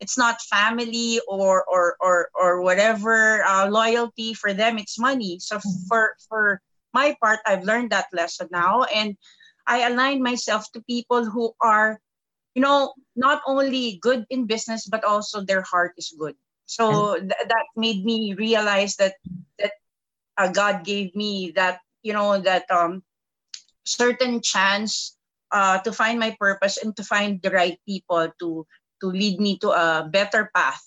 It's 0.04 0.20
not 0.20 0.44
family 0.52 1.22
or 1.28 1.64
or 1.64 1.96
or, 2.04 2.30
or 2.36 2.62
whatever 2.62 3.42
uh, 3.48 3.72
loyalty. 3.72 4.36
For 4.36 4.54
them 4.54 4.78
it's 4.78 5.00
money. 5.00 5.40
So 5.40 5.58
mm-hmm. 5.58 5.88
for 5.88 6.20
for 6.28 6.62
my 6.94 7.16
part 7.24 7.40
i've 7.48 7.64
learned 7.64 7.96
that 7.96 8.12
lesson 8.12 8.52
now. 8.52 8.84
And 8.84 9.16
i 9.66 9.88
align 9.88 10.22
myself 10.22 10.70
to 10.76 10.84
people 10.84 11.26
who 11.26 11.56
are 11.64 11.98
you 12.54 12.62
know 12.62 12.94
not 13.16 13.42
only 13.48 13.98
good 14.04 14.28
in 14.30 14.46
business 14.46 14.86
but 14.86 15.04
also 15.08 15.42
their 15.42 15.64
heart 15.64 15.96
is 15.98 16.14
good. 16.20 16.36
So 16.68 17.16
th- 17.16 17.48
that 17.48 17.66
made 17.80 18.04
me 18.04 18.36
realize 18.36 19.00
that 19.00 19.16
that 19.58 19.72
uh, 20.36 20.52
god 20.52 20.84
gave 20.84 21.16
me 21.16 21.56
that 21.56 21.80
you 22.06 22.14
know 22.14 22.38
that 22.38 22.70
um 22.70 23.04
certain 23.86 24.42
chance 24.42 25.18
uh, 25.52 25.80
to 25.80 25.92
find 25.92 26.20
my 26.20 26.36
purpose 26.40 26.78
and 26.78 26.96
to 26.98 27.04
find 27.04 27.42
the 27.42 27.50
right 27.52 27.80
people 27.88 28.30
to 28.40 28.66
to 29.02 29.08
lead 29.08 29.40
me 29.40 29.58
to 29.60 29.70
a 29.72 30.08
better 30.10 30.52
path. 30.56 30.82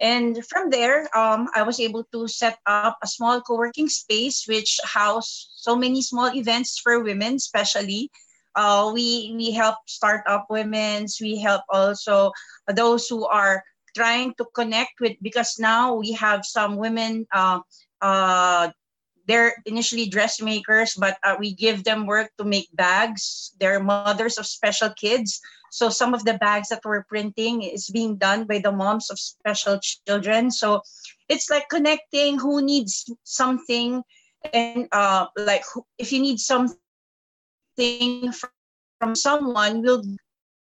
And 0.00 0.44
from 0.46 0.70
there 0.70 1.10
um, 1.16 1.50
i 1.58 1.62
was 1.66 1.80
able 1.80 2.06
to 2.14 2.28
set 2.30 2.60
up 2.66 2.86
a 3.02 3.08
small 3.08 3.40
co-working 3.40 3.88
space 3.88 4.46
which 4.46 4.78
house 4.84 5.50
so 5.58 5.74
many 5.74 6.02
small 6.02 6.30
events 6.30 6.78
for 6.78 7.02
women 7.02 7.34
especially 7.34 8.10
uh, 8.54 8.90
we 8.94 9.34
we 9.34 9.50
help 9.50 9.76
start 9.90 10.22
up 10.30 10.46
women's 10.50 11.18
we 11.20 11.38
help 11.38 11.62
also 11.68 12.30
those 12.70 13.08
who 13.08 13.26
are 13.26 13.64
trying 13.96 14.34
to 14.38 14.46
connect 14.54 15.00
with 15.00 15.18
because 15.22 15.58
now 15.58 15.94
we 15.94 16.12
have 16.12 16.46
some 16.46 16.76
women 16.76 17.26
uh, 17.32 17.58
uh, 18.00 18.70
they're 19.28 19.54
initially 19.66 20.08
dressmakers 20.08 20.94
but 20.96 21.18
uh, 21.22 21.36
we 21.38 21.52
give 21.52 21.84
them 21.84 22.06
work 22.06 22.32
to 22.38 22.44
make 22.44 22.68
bags. 22.72 23.52
They're 23.60 23.78
mothers 23.78 24.38
of 24.38 24.46
special 24.46 24.90
kids. 24.96 25.40
So 25.70 25.90
some 25.90 26.14
of 26.14 26.24
the 26.24 26.34
bags 26.40 26.68
that 26.70 26.80
we're 26.84 27.04
printing 27.04 27.62
is 27.62 27.90
being 27.92 28.16
done 28.16 28.44
by 28.44 28.58
the 28.58 28.72
moms 28.72 29.10
of 29.10 29.18
special 29.18 29.78
children. 30.08 30.50
So 30.50 30.80
it's 31.28 31.50
like 31.50 31.68
connecting 31.68 32.38
who 32.38 32.64
needs 32.64 33.04
something 33.22 34.02
and 34.52 34.88
uh, 34.92 35.26
like 35.36 35.64
if 35.98 36.10
you 36.10 36.20
need 36.20 36.38
something 36.40 36.78
from, 38.32 38.50
from 38.98 39.14
someone 39.14 39.82
we'll 39.82 40.02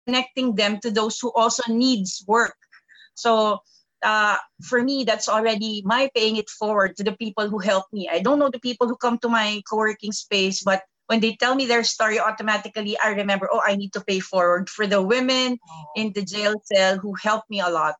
connecting 0.06 0.54
them 0.54 0.78
to 0.80 0.90
those 0.90 1.18
who 1.18 1.32
also 1.34 1.62
needs 1.72 2.24
work. 2.26 2.56
So 3.14 3.60
uh, 4.02 4.36
for 4.62 4.82
me, 4.82 5.04
that's 5.04 5.28
already 5.28 5.82
my 5.84 6.10
paying 6.14 6.36
it 6.36 6.50
forward 6.50 6.96
to 6.96 7.04
the 7.04 7.12
people 7.12 7.48
who 7.48 7.58
help 7.58 7.86
me. 7.92 8.08
I 8.10 8.20
don't 8.20 8.38
know 8.38 8.50
the 8.50 8.60
people 8.60 8.88
who 8.88 8.96
come 8.96 9.18
to 9.18 9.28
my 9.28 9.62
co-working 9.68 10.12
space, 10.12 10.62
but 10.62 10.82
when 11.06 11.20
they 11.20 11.36
tell 11.36 11.54
me 11.54 11.66
their 11.66 11.84
story, 11.84 12.18
automatically 12.18 12.98
I 12.98 13.10
remember, 13.10 13.48
oh, 13.52 13.62
I 13.64 13.76
need 13.76 13.92
to 13.94 14.04
pay 14.04 14.20
forward 14.20 14.70
for 14.70 14.86
the 14.86 15.02
women 15.02 15.58
in 15.96 16.12
the 16.12 16.22
jail 16.22 16.54
cell 16.64 16.98
who 16.98 17.14
helped 17.14 17.50
me 17.50 17.60
a 17.60 17.68
lot, 17.68 17.94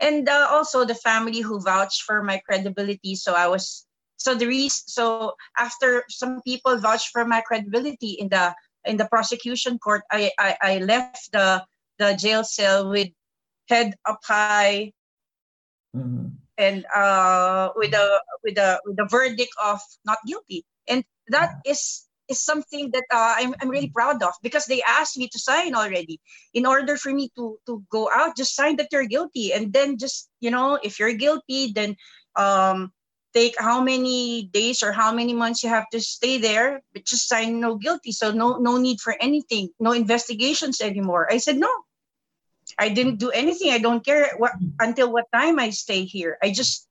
and 0.00 0.28
uh, 0.28 0.48
also 0.50 0.84
the 0.84 0.94
family 0.94 1.40
who 1.40 1.60
vouched 1.60 2.02
for 2.02 2.22
my 2.22 2.38
credibility. 2.38 3.14
So 3.14 3.34
I 3.34 3.48
was 3.48 3.86
so 4.16 4.34
the 4.34 4.46
reason. 4.46 4.84
So 4.86 5.34
after 5.56 6.04
some 6.10 6.42
people 6.42 6.76
vouched 6.78 7.08
for 7.08 7.24
my 7.24 7.40
credibility 7.40 8.20
in 8.20 8.28
the 8.28 8.54
in 8.84 8.96
the 8.96 9.06
prosecution 9.06 9.78
court, 9.78 10.02
I 10.10 10.30
I, 10.38 10.56
I 10.62 10.78
left 10.78 11.32
the 11.32 11.64
the 11.98 12.14
jail 12.14 12.44
cell 12.44 12.90
with 12.90 13.08
head 13.68 13.94
up 14.04 14.20
high 14.24 14.92
mm-hmm. 15.96 16.26
and 16.58 16.86
uh, 16.94 17.70
with 17.76 17.94
a 17.94 18.20
with 18.44 18.58
a 18.58 18.80
with 18.84 18.98
a 18.98 19.08
verdict 19.08 19.52
of 19.62 19.80
not 20.04 20.18
guilty, 20.26 20.64
and 20.88 21.04
that 21.28 21.60
is 21.66 22.06
is 22.30 22.40
something 22.42 22.90
that 22.92 23.04
uh, 23.10 23.34
I'm 23.36 23.54
I'm 23.60 23.68
really 23.68 23.90
proud 23.90 24.22
of 24.22 24.32
because 24.42 24.66
they 24.66 24.82
asked 24.86 25.18
me 25.18 25.28
to 25.28 25.38
sign 25.38 25.74
already. 25.74 26.20
In 26.54 26.64
order 26.64 26.96
for 26.96 27.12
me 27.12 27.30
to 27.36 27.58
to 27.66 27.82
go 27.90 28.08
out, 28.14 28.36
just 28.36 28.54
sign 28.54 28.76
that 28.76 28.88
you're 28.92 29.10
guilty, 29.10 29.52
and 29.52 29.72
then 29.72 29.98
just 29.98 30.30
you 30.40 30.50
know 30.50 30.78
if 30.82 30.98
you're 30.98 31.12
guilty, 31.12 31.72
then 31.74 31.96
um, 32.36 32.92
take 33.34 33.54
how 33.58 33.82
many 33.82 34.48
days 34.54 34.82
or 34.82 34.92
how 34.92 35.12
many 35.12 35.34
months 35.34 35.62
you 35.62 35.68
have 35.68 35.88
to 35.90 36.00
stay 36.00 36.38
there, 36.38 36.82
but 36.94 37.04
just 37.04 37.28
sign 37.28 37.60
no 37.60 37.74
guilty. 37.76 38.12
So 38.12 38.30
no 38.30 38.58
no 38.58 38.78
need 38.78 39.00
for 39.00 39.14
anything, 39.20 39.70
no 39.78 39.92
investigations 39.92 40.80
anymore. 40.80 41.26
I 41.30 41.38
said 41.38 41.58
no. 41.58 41.70
I 42.80 42.88
didn't 42.88 43.20
do 43.20 43.30
anything. 43.30 43.70
I 43.70 43.78
don't 43.78 44.04
care 44.04 44.32
what 44.38 44.52
until 44.80 45.12
what 45.12 45.28
time 45.32 45.60
I 45.60 45.68
stay 45.68 46.04
here. 46.04 46.38
I 46.42 46.50
just 46.50 46.88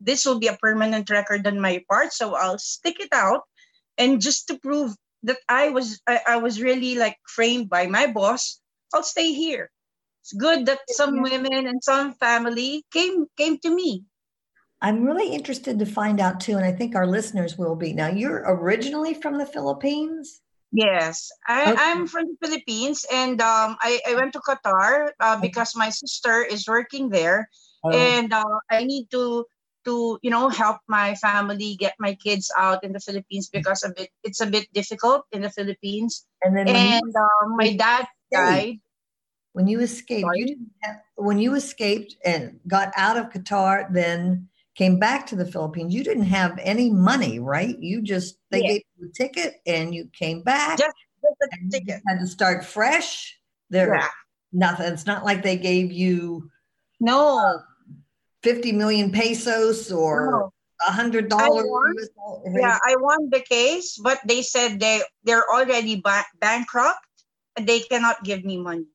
this 0.00 0.24
will 0.24 0.40
be 0.40 0.48
a 0.48 0.56
permanent 0.56 1.10
record 1.10 1.46
on 1.46 1.60
my 1.60 1.84
part, 1.90 2.14
so 2.14 2.34
I'll 2.34 2.58
stick 2.58 2.96
it 2.98 3.12
out, 3.12 3.42
and 3.98 4.20
just 4.20 4.48
to 4.48 4.58
prove 4.58 4.96
that 5.24 5.36
I 5.48 5.68
was 5.68 6.00
I, 6.08 6.20
I 6.26 6.36
was 6.38 6.62
really 6.62 6.96
like 6.96 7.20
framed 7.28 7.68
by 7.68 7.86
my 7.86 8.06
boss, 8.08 8.58
I'll 8.94 9.04
stay 9.04 9.36
here. 9.36 9.70
It's 10.22 10.32
good 10.32 10.64
that 10.66 10.80
some 10.88 11.20
women 11.20 11.68
and 11.68 11.84
some 11.84 12.14
family 12.14 12.84
came 12.90 13.26
came 13.36 13.58
to 13.60 13.70
me. 13.70 14.04
I'm 14.80 15.04
really 15.04 15.28
interested 15.32 15.78
to 15.78 15.86
find 15.86 16.20
out 16.20 16.40
too, 16.40 16.56
and 16.56 16.64
I 16.64 16.72
think 16.72 16.96
our 16.96 17.06
listeners 17.06 17.56
will 17.56 17.76
be. 17.76 17.92
Now, 17.92 18.08
you're 18.08 18.44
originally 18.46 19.14
from 19.14 19.36
the 19.36 19.46
Philippines. 19.46 20.40
Yes, 20.72 21.30
I, 21.46 21.72
okay. 21.72 21.74
I'm 21.78 22.06
from 22.06 22.26
the 22.26 22.36
Philippines, 22.42 23.06
and 23.12 23.40
um, 23.40 23.76
I, 23.80 24.00
I 24.08 24.14
went 24.14 24.32
to 24.34 24.40
Qatar 24.40 25.10
uh, 25.20 25.40
because 25.40 25.76
my 25.76 25.90
sister 25.90 26.42
is 26.42 26.66
working 26.66 27.08
there, 27.08 27.48
oh. 27.84 27.90
and 27.90 28.32
uh, 28.32 28.58
I 28.70 28.84
need 28.84 29.10
to 29.12 29.46
to 29.86 30.18
you 30.20 30.30
know 30.30 30.50
help 30.50 30.82
my 30.88 31.14
family 31.14 31.76
get 31.78 31.94
my 31.98 32.14
kids 32.14 32.50
out 32.58 32.82
in 32.82 32.92
the 32.92 33.00
Philippines 33.00 33.48
because 33.48 33.84
a 33.84 33.94
bit 33.94 34.10
it's 34.24 34.42
a 34.42 34.46
bit 34.46 34.66
difficult 34.74 35.24
in 35.32 35.42
the 35.42 35.50
Philippines. 35.50 36.26
And 36.42 36.56
then 36.56 36.68
and 36.68 37.14
um, 37.14 37.56
my 37.56 37.72
dad 37.72 38.06
died. 38.30 38.82
When 39.54 39.68
you 39.68 39.80
escaped, 39.80 40.28
you 40.34 40.46
didn't 40.46 40.70
have, 40.82 41.00
when 41.14 41.38
you 41.38 41.54
escaped 41.54 42.16
and 42.26 42.60
got 42.68 42.92
out 42.94 43.16
of 43.16 43.30
Qatar, 43.32 43.88
then 43.88 44.50
came 44.76 44.98
back 44.98 45.26
to 45.26 45.36
the 45.36 45.46
Philippines, 45.46 45.94
you 45.94 46.04
didn't 46.04 46.24
have 46.24 46.58
any 46.62 46.90
money, 46.90 47.38
right? 47.38 47.76
You 47.78 48.02
just 48.02 48.38
they 48.50 48.62
yeah. 48.62 48.68
gave 48.68 48.82
you 48.98 49.08
a 49.08 49.12
ticket 49.12 49.54
and 49.66 49.94
you 49.94 50.08
came 50.12 50.42
back. 50.42 50.78
Just, 50.78 50.94
just 51.22 51.52
a 51.52 51.70
ticket. 51.70 52.02
had 52.06 52.20
to 52.20 52.26
start 52.26 52.64
fresh. 52.64 53.38
There, 53.70 53.96
yeah. 53.96 54.08
nothing. 54.52 54.92
It's 54.92 55.06
not 55.06 55.24
like 55.24 55.42
they 55.42 55.56
gave 55.56 55.90
you 55.90 56.50
no 57.00 57.38
uh, 57.38 57.62
fifty 58.42 58.70
million 58.70 59.10
pesos 59.10 59.90
or 59.90 60.52
a 60.86 60.92
hundred 60.92 61.28
dollars. 61.28 61.66
Yeah, 62.44 62.78
I 62.86 62.96
won 63.00 63.30
the 63.30 63.40
case, 63.40 63.98
but 64.00 64.20
they 64.24 64.42
said 64.42 64.78
they 64.78 65.02
they're 65.24 65.50
already 65.52 66.00
ba- 66.00 66.26
bankrupt 66.38 67.00
and 67.56 67.66
they 67.66 67.80
cannot 67.80 68.22
give 68.22 68.44
me 68.44 68.58
money. 68.58 68.86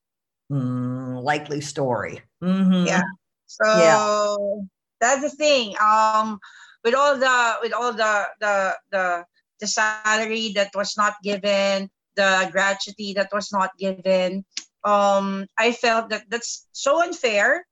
Mm, 0.50 1.24
likely 1.24 1.60
story. 1.60 2.22
Mm-hmm. 2.42 2.86
Yeah. 2.86 3.04
So 3.48 3.66
yeah 3.66 4.68
that's 5.02 5.22
the 5.22 5.30
thing. 5.30 5.76
Um, 5.82 6.40
with 6.86 6.96
all 6.96 7.18
the 7.18 7.58
with 7.62 7.74
all 7.74 7.92
the 7.92 8.28
the 8.40 8.78
the 8.92 9.26
the 9.60 9.68
salary 9.68 10.54
that 10.56 10.72
was 10.74 10.96
not 10.96 11.16
given, 11.24 11.90
the 12.16 12.50
gratuity 12.52 13.14
that 13.14 13.30
was 13.34 13.52
not 13.52 13.76
given, 13.78 14.46
um, 14.84 15.46
I 15.58 15.74
felt 15.74 16.10
that 16.10 16.30
that's 16.30 16.68
so 16.72 17.02
unfair. 17.02 17.66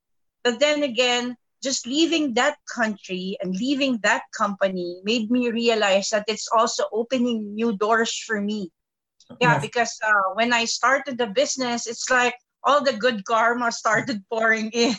But 0.44 0.60
then 0.60 0.84
again, 0.84 1.38
just 1.62 1.86
leaving 1.86 2.34
that 2.36 2.58
country 2.74 3.38
and 3.42 3.56
leaving 3.56 4.00
that 4.04 4.24
company 4.36 5.02
made 5.04 5.30
me 5.30 5.52
realize 5.52 6.10
that 6.10 6.26
it's 6.28 6.48
also 6.56 6.86
opening 6.92 7.56
new 7.56 7.76
doors 7.78 8.16
for 8.16 8.40
me. 8.40 8.72
Yeah, 9.40 9.60
because 9.60 9.98
uh, 10.04 10.34
when 10.34 10.54
I 10.54 10.66
started 10.66 11.18
the 11.18 11.28
business, 11.28 11.86
it's 11.86 12.10
like 12.10 12.36
all 12.64 12.84
the 12.84 12.94
good 12.94 13.24
karma 13.26 13.72
started 13.72 14.24
pouring 14.30 14.72
in. 14.72 14.96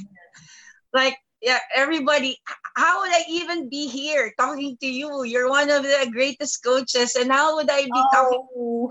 like 0.93 1.17
yeah, 1.43 1.59
everybody, 1.75 2.39
how 2.77 3.01
would 3.01 3.13
I 3.13 3.25
even 3.29 3.69
be 3.69 3.89
here 3.89 4.33
talking 4.39 4.77
to 4.81 4.87
you? 4.87 5.25
You're 5.25 5.49
one 5.49 5.71
of 5.71 5.83
the 5.83 6.09
greatest 6.13 6.63
coaches, 6.63 7.17
and 7.17 7.31
how 7.31 7.57
would 7.57 7.71
I 7.71 7.85
be 7.85 7.91
oh, 7.95 8.09
talking? 8.13 8.47
To 8.53 8.59
you? 8.59 8.91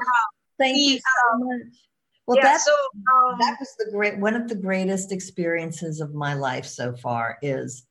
Thank 0.58 0.78
you 0.78 0.98
so 0.98 1.38
much. 1.38 1.76
Well, 2.26 2.38
yeah, 2.38 2.44
that's 2.44 2.66
so, 2.66 2.72
um, 2.72 3.38
that 3.40 3.58
was 3.60 3.74
the 3.80 3.92
great 3.92 4.20
one 4.20 4.36
of 4.36 4.48
the 4.48 4.56
greatest 4.56 5.12
experiences 5.12 6.00
of 6.00 6.14
my 6.14 6.36
life 6.36 6.66
so 6.66 6.96
far 6.96 7.40
is 7.42 7.88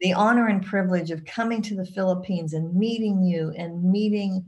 the 0.00 0.12
honor 0.12 0.48
and 0.48 0.64
privilege 0.64 1.10
of 1.10 1.24
coming 1.24 1.62
to 1.62 1.76
the 1.76 1.84
Philippines 1.84 2.54
and 2.54 2.74
meeting 2.74 3.22
you 3.22 3.52
and 3.56 3.84
meeting 3.84 4.44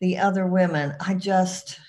the 0.00 0.18
other 0.18 0.46
women. 0.46 0.94
I 1.00 1.14
just 1.14 1.80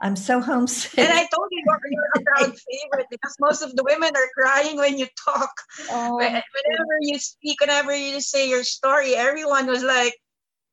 I'm 0.00 0.16
so 0.16 0.40
homesick. 0.40 0.98
And 0.98 1.12
I 1.12 1.26
told 1.32 1.48
you 1.50 1.62
you're 1.64 2.04
a 2.16 2.24
crowd 2.24 2.54
favorite 2.68 3.06
because 3.10 3.34
most 3.40 3.62
of 3.62 3.74
the 3.74 3.84
women 3.84 4.14
are 4.14 4.28
crying 4.36 4.76
when 4.76 4.98
you 4.98 5.06
talk. 5.24 5.50
Oh. 5.90 6.16
Whenever 6.16 6.96
you 7.00 7.18
speak, 7.18 7.60
whenever 7.60 7.96
you 7.96 8.20
say 8.20 8.48
your 8.48 8.64
story, 8.64 9.14
everyone 9.14 9.66
was 9.66 9.82
like, 9.82 10.14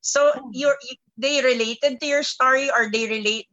"So 0.01 0.33
you're 0.51 0.77
you, 0.83 0.95
they 1.17 1.41
related 1.41 2.01
to 2.01 2.05
your 2.05 2.23
story, 2.23 2.69
or 2.69 2.91
they 2.91 3.07
relate 3.07 3.47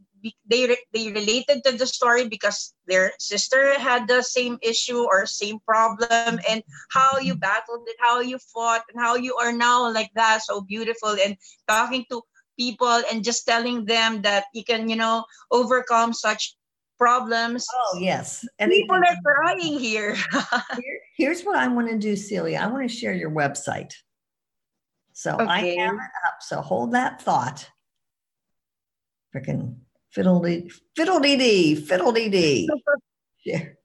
they 0.47 0.77
they 0.93 1.13
related 1.13 1.65
to 1.65 1.73
the 1.73 1.87
story 1.87 2.29
because 2.29 2.75
their 2.87 3.13
sister 3.19 3.79
had 3.79 4.09
the 4.09 4.23
same 4.23 4.59
issue 4.63 5.03
or 5.05 5.25
same 5.25 5.59
problem 5.61 6.41
and 6.49 6.63
how 6.91 7.19
you 7.19 7.35
battled 7.35 7.87
it 7.87 7.97
how 7.99 8.21
you 8.21 8.39
fought 8.53 8.83
and 8.93 9.01
how 9.01 9.15
you 9.15 9.37
are 9.37 9.53
now 9.53 9.91
like 9.91 10.11
that 10.15 10.43
so 10.43 10.61
beautiful 10.61 11.17
and 11.25 11.37
talking 11.67 12.05
to 12.11 12.23
people 12.61 13.03
and 13.11 13.25
just 13.25 13.47
telling 13.47 13.87
them 13.87 14.21
that 14.21 14.45
you 14.53 14.63
can 14.63 14.89
you 14.91 14.97
know 14.97 15.25
overcome 15.51 16.13
such 16.13 16.57
problems 16.99 17.67
oh 17.75 17.99
yes 17.99 18.47
and 18.59 18.71
people 18.71 18.97
are 18.97 19.17
crying 19.25 19.79
here. 19.79 20.15
here 20.77 21.01
here's 21.17 21.43
what 21.43 21.57
i 21.57 21.67
want 21.67 21.89
to 21.89 21.99
do 21.99 22.15
celia 22.15 22.59
i 22.59 22.67
want 22.67 22.87
to 22.87 22.95
share 22.95 23.15
your 23.15 23.31
website 23.31 23.95
so 25.13 25.35
okay. 25.35 25.47
i 25.47 25.61
have 25.83 25.95
it 25.95 26.17
up 26.29 26.37
so 26.41 26.61
hold 26.61 26.93
that 26.93 27.23
thought 27.23 27.71
freaking 29.35 29.77
fiddle 30.11 30.41
dee 30.43 30.71
fiddle 30.95 31.21
dee 31.21 31.37
dee 31.37 31.75
fiddle 31.75 32.13
dee 32.13 32.29
dee. 32.29 32.69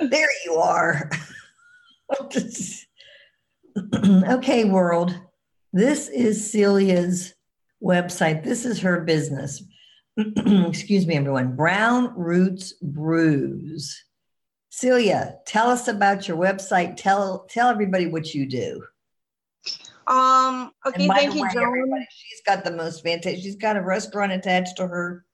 There 0.00 0.28
you 0.46 0.54
are. 0.54 1.10
okay, 3.94 4.64
world. 4.64 5.14
This 5.74 6.08
is 6.08 6.50
Celia's 6.50 7.34
website. 7.82 8.44
This 8.44 8.64
is 8.64 8.80
her 8.80 9.00
business. 9.00 9.62
Excuse 10.16 11.06
me, 11.06 11.16
everyone. 11.16 11.56
Brown 11.56 12.12
Roots 12.16 12.74
Brews. 12.82 14.04
Celia, 14.70 15.36
tell 15.46 15.68
us 15.68 15.88
about 15.88 16.28
your 16.28 16.36
website. 16.36 16.96
Tell 16.96 17.46
tell 17.50 17.68
everybody 17.68 18.06
what 18.06 18.34
you 18.34 18.46
do. 18.46 18.82
Um. 20.06 20.72
Okay. 20.86 21.06
Thank 21.06 21.34
you, 21.34 21.42
way, 21.42 21.48
Joan. 21.52 22.06
She's 22.10 22.42
got 22.46 22.64
the 22.64 22.72
most 22.72 23.02
fantastic. 23.02 23.42
She's 23.42 23.56
got 23.56 23.76
a 23.76 23.82
restaurant 23.82 24.32
attached 24.32 24.76
to 24.76 24.86
her 24.86 25.24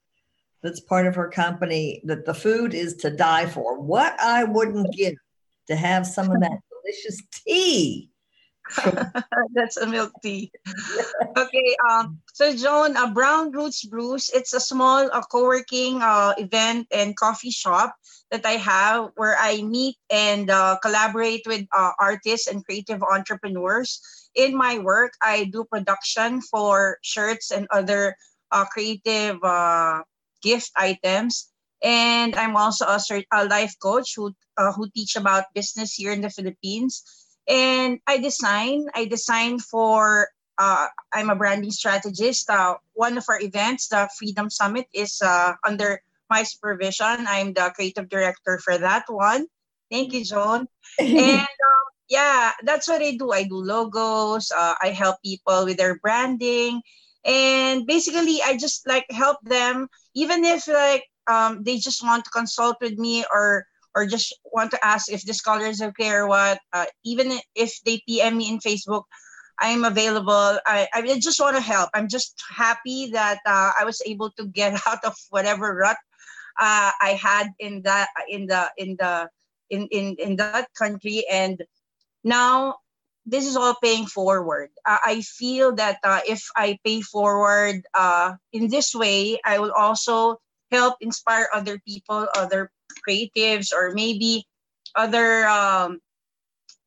that's 0.63 0.79
part 0.79 1.07
of 1.07 1.15
her 1.15 1.29
company 1.29 2.01
that 2.05 2.25
the 2.25 2.33
food 2.33 2.73
is 2.73 2.95
to 2.95 3.09
die 3.09 3.45
for. 3.45 3.79
What 3.79 4.19
I 4.19 4.43
wouldn't 4.43 4.93
give 4.93 5.15
to 5.67 5.75
have 5.75 6.05
some 6.05 6.31
of 6.31 6.41
that 6.41 6.59
delicious 6.69 7.21
tea. 7.31 8.09
That's 9.53 9.77
a 9.77 9.87
milk 9.87 10.11
tea. 10.21 10.51
okay. 11.37 11.75
Um, 11.89 12.19
so, 12.33 12.55
Joan, 12.55 12.97
uh, 12.97 13.11
Brown 13.13 13.51
Roots 13.51 13.85
Brews, 13.85 14.29
it's 14.33 14.53
a 14.53 14.59
small 14.59 15.09
uh, 15.11 15.21
co 15.31 15.43
working 15.43 16.01
uh, 16.01 16.33
event 16.37 16.87
and 16.91 17.15
coffee 17.15 17.51
shop 17.51 17.95
that 18.31 18.45
I 18.45 18.59
have 18.59 19.11
where 19.15 19.37
I 19.39 19.61
meet 19.61 19.95
and 20.09 20.49
uh, 20.49 20.77
collaborate 20.81 21.43
with 21.47 21.65
uh, 21.75 21.91
artists 21.99 22.47
and 22.47 22.65
creative 22.65 23.01
entrepreneurs. 23.03 24.01
In 24.35 24.55
my 24.55 24.79
work, 24.79 25.13
I 25.21 25.45
do 25.45 25.65
production 25.65 26.41
for 26.41 26.99
shirts 27.01 27.51
and 27.51 27.67
other 27.71 28.15
uh, 28.51 28.65
creative 28.65 29.43
uh, 29.43 30.03
gift 30.41 30.71
items. 30.75 31.49
And 31.83 32.35
I'm 32.35 32.55
also 32.55 32.85
a, 32.85 32.99
a 33.31 33.45
life 33.45 33.75
coach 33.81 34.13
who, 34.15 34.33
uh, 34.57 34.71
who 34.73 34.89
teach 34.89 35.15
about 35.15 35.45
business 35.53 35.93
here 35.93 36.11
in 36.11 36.21
the 36.21 36.29
Philippines. 36.29 37.03
And 37.47 37.99
I 38.07 38.17
design, 38.17 38.87
I 38.93 39.05
design 39.05 39.59
for, 39.59 40.29
uh, 40.57 40.87
I'm 41.13 41.29
a 41.29 41.35
branding 41.35 41.71
strategist. 41.71 42.49
Uh, 42.49 42.75
one 42.93 43.17
of 43.17 43.25
our 43.29 43.39
events, 43.41 43.87
the 43.87 44.09
Freedom 44.17 44.49
Summit, 44.49 44.87
is 44.93 45.21
uh, 45.21 45.53
under 45.65 46.01
my 46.29 46.43
supervision. 46.43 47.25
I'm 47.27 47.53
the 47.53 47.71
creative 47.73 48.09
director 48.09 48.59
for 48.59 48.77
that 48.77 49.05
one. 49.07 49.47
Thank 49.89 50.13
you, 50.13 50.25
Joan. 50.25 50.67
and 50.99 51.39
um, 51.39 51.85
yeah, 52.09 52.51
that's 52.63 52.87
what 52.87 53.01
I 53.01 53.15
do. 53.15 53.31
I 53.31 53.43
do 53.43 53.55
logos. 53.55 54.51
Uh, 54.51 54.75
I 54.81 54.89
help 54.89 55.21
people 55.23 55.65
with 55.65 55.77
their 55.77 55.99
branding 55.99 56.81
and 57.27 57.85
basically 57.85 58.41
i 58.43 58.57
just 58.57 58.87
like 58.87 59.05
help 59.11 59.37
them 59.43 59.87
even 60.15 60.43
if 60.43 60.67
like 60.67 61.03
um, 61.29 61.61
they 61.63 61.77
just 61.77 62.01
want 62.01 62.23
to 62.23 62.31
consult 62.31 62.77
with 62.79 62.97
me 62.97 63.25
or 63.29 63.67
or 63.97 64.05
just 64.05 64.37
want 64.53 64.69
to 64.71 64.85
ask 64.85 65.09
if 65.11 65.25
color 65.43 65.65
is 65.65 65.81
okay 65.81 66.11
or 66.13 66.27
what 66.27 66.59
uh, 66.73 66.85
even 67.03 67.33
if 67.55 67.81
they 67.85 67.97
pm 68.05 68.37
me 68.37 68.49
in 68.49 68.59
facebook 68.59 69.03
i'm 69.59 69.83
available. 69.85 70.59
I, 70.69 70.87
I 70.93 71.01
just 71.17 71.41
want 71.41 71.57
to 71.57 71.61
help. 71.63 71.89
I'm 71.95 72.07
just 72.07 72.37
happy 72.45 73.09
that 73.17 73.39
uh, 73.41 73.71
i 73.79 73.83
was 73.85 74.01
able 74.05 74.29
to 74.37 74.45
get 74.45 74.77
out 74.87 75.03
of 75.03 75.15
whatever 75.29 75.73
rut 75.73 75.97
uh, 76.59 76.91
i 77.01 77.17
had 77.19 77.49
in 77.57 77.81
that 77.89 78.09
in 78.29 78.45
the 78.45 78.69
in 78.77 78.95
the 78.99 79.29
in, 79.69 79.87
in 79.91 80.15
in 80.19 80.35
that 80.37 80.67
country. 80.73 81.25
And 81.29 81.63
now 82.23 82.75
this 83.25 83.45
is 83.45 83.55
all 83.55 83.75
paying 83.81 84.05
forward. 84.05 84.69
Uh, 84.85 84.97
I 85.03 85.21
feel 85.21 85.75
that 85.75 85.99
uh, 86.03 86.21
if 86.27 86.47
I 86.55 86.79
pay 86.83 87.01
forward 87.01 87.83
uh, 87.93 88.35
in 88.53 88.69
this 88.69 88.95
way, 88.95 89.39
I 89.43 89.59
will 89.59 89.71
also 89.71 90.39
help 90.71 90.95
inspire 91.01 91.47
other 91.53 91.79
people, 91.87 92.27
other 92.35 92.71
creatives, 93.07 93.73
or 93.73 93.93
maybe 93.93 94.45
other 94.95 95.47
um, 95.47 95.99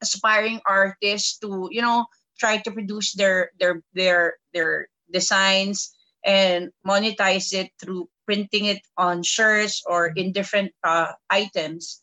aspiring 0.02 0.60
artists 0.66 1.38
to, 1.38 1.68
you 1.70 1.82
know, 1.82 2.06
try 2.38 2.58
to 2.58 2.70
produce 2.72 3.12
their 3.14 3.50
their 3.60 3.82
their 3.94 4.36
their 4.54 4.88
designs 5.12 5.94
and 6.24 6.70
monetize 6.86 7.52
it 7.52 7.70
through 7.80 8.08
printing 8.26 8.66
it 8.66 8.80
on 8.96 9.22
shirts 9.22 9.82
or 9.86 10.12
in 10.16 10.32
different 10.32 10.72
uh, 10.84 11.12
items. 11.30 12.02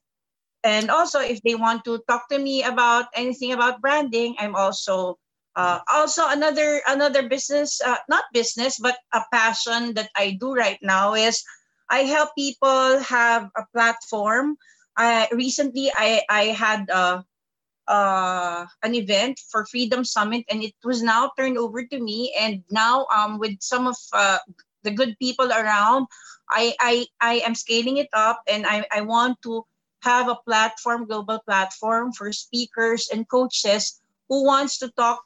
And 0.64 0.90
also 0.92 1.20
if 1.22 1.42
they 1.44 1.56
want 1.56 1.86
to 1.86 2.02
talk 2.10 2.30
to 2.30 2.40
me 2.40 2.64
about 2.64 3.08
anything 3.16 3.54
about 3.54 3.82
branding 3.82 4.36
i'm 4.40 4.56
also 4.56 5.18
uh, 5.56 5.80
also 5.90 6.28
another 6.28 6.82
another 6.88 7.30
business 7.30 7.82
uh, 7.82 7.98
not 8.10 8.26
business 8.34 8.78
but 8.80 8.98
a 9.14 9.22
passion 9.32 9.94
that 9.96 10.10
i 10.18 10.38
do 10.40 10.54
right 10.54 10.80
now 10.82 11.14
is 11.16 11.44
i 11.90 12.00
help 12.00 12.30
people 12.38 13.00
have 13.00 13.50
a 13.56 13.64
platform. 13.74 14.58
I, 14.98 15.28
recently 15.32 15.92
i 15.96 16.24
i 16.30 16.44
had 16.54 16.90
uh, 16.90 17.22
uh, 17.88 18.66
an 18.84 18.96
event 18.96 19.40
for 19.52 19.66
freedom 19.66 20.04
summit 20.04 20.46
and 20.50 20.64
it 20.64 20.76
was 20.84 21.02
now 21.02 21.32
turned 21.38 21.58
over 21.58 21.86
to 21.86 22.00
me. 22.00 22.36
And 22.38 22.64
now 22.70 23.06
um 23.16 23.40
with 23.40 23.62
some 23.62 23.88
of 23.88 23.96
uh, 24.12 24.40
the 24.84 24.92
good 24.92 25.18
people 25.20 25.52
around 25.52 26.08
i 26.50 26.74
i 26.80 27.06
i 27.20 27.34
am 27.46 27.56
scaling 27.56 27.98
it 27.98 28.08
up 28.14 28.42
and 28.48 28.66
i 28.66 28.86
i 28.92 29.02
want 29.02 29.42
to 29.42 29.66
have 30.02 30.30
a 30.30 30.40
platform, 30.46 31.06
global 31.06 31.40
platform 31.46 32.14
for 32.14 32.32
speakers 32.32 33.10
and 33.12 33.28
coaches 33.28 34.00
who 34.30 34.46
wants 34.46 34.78
to 34.80 34.90
talk 34.92 35.24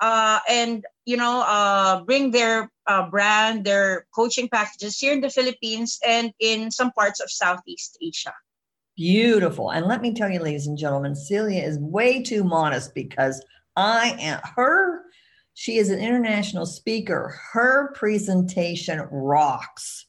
uh, 0.00 0.40
and 0.48 0.84
you 1.04 1.16
know 1.16 1.42
uh, 1.46 2.02
bring 2.04 2.30
their 2.30 2.70
uh, 2.86 3.08
brand, 3.08 3.64
their 3.64 4.06
coaching 4.14 4.48
packages 4.48 4.98
here 4.98 5.12
in 5.12 5.20
the 5.20 5.30
Philippines 5.30 5.98
and 6.06 6.32
in 6.40 6.70
some 6.70 6.92
parts 6.92 7.20
of 7.20 7.30
Southeast 7.30 7.98
Asia. 8.02 8.32
Beautiful. 8.96 9.70
And 9.70 9.86
let 9.86 10.02
me 10.02 10.14
tell 10.14 10.30
you, 10.30 10.38
ladies 10.38 10.66
and 10.66 10.78
gentlemen, 10.78 11.16
Celia 11.16 11.62
is 11.62 11.78
way 11.78 12.22
too 12.22 12.44
modest 12.44 12.94
because 12.94 13.44
I 13.76 14.16
am 14.20 14.40
her. 14.56 15.02
She 15.54 15.78
is 15.78 15.90
an 15.90 15.98
international 15.98 16.66
speaker. 16.66 17.38
Her 17.52 17.92
presentation 17.94 19.00
rocks. 19.10 20.06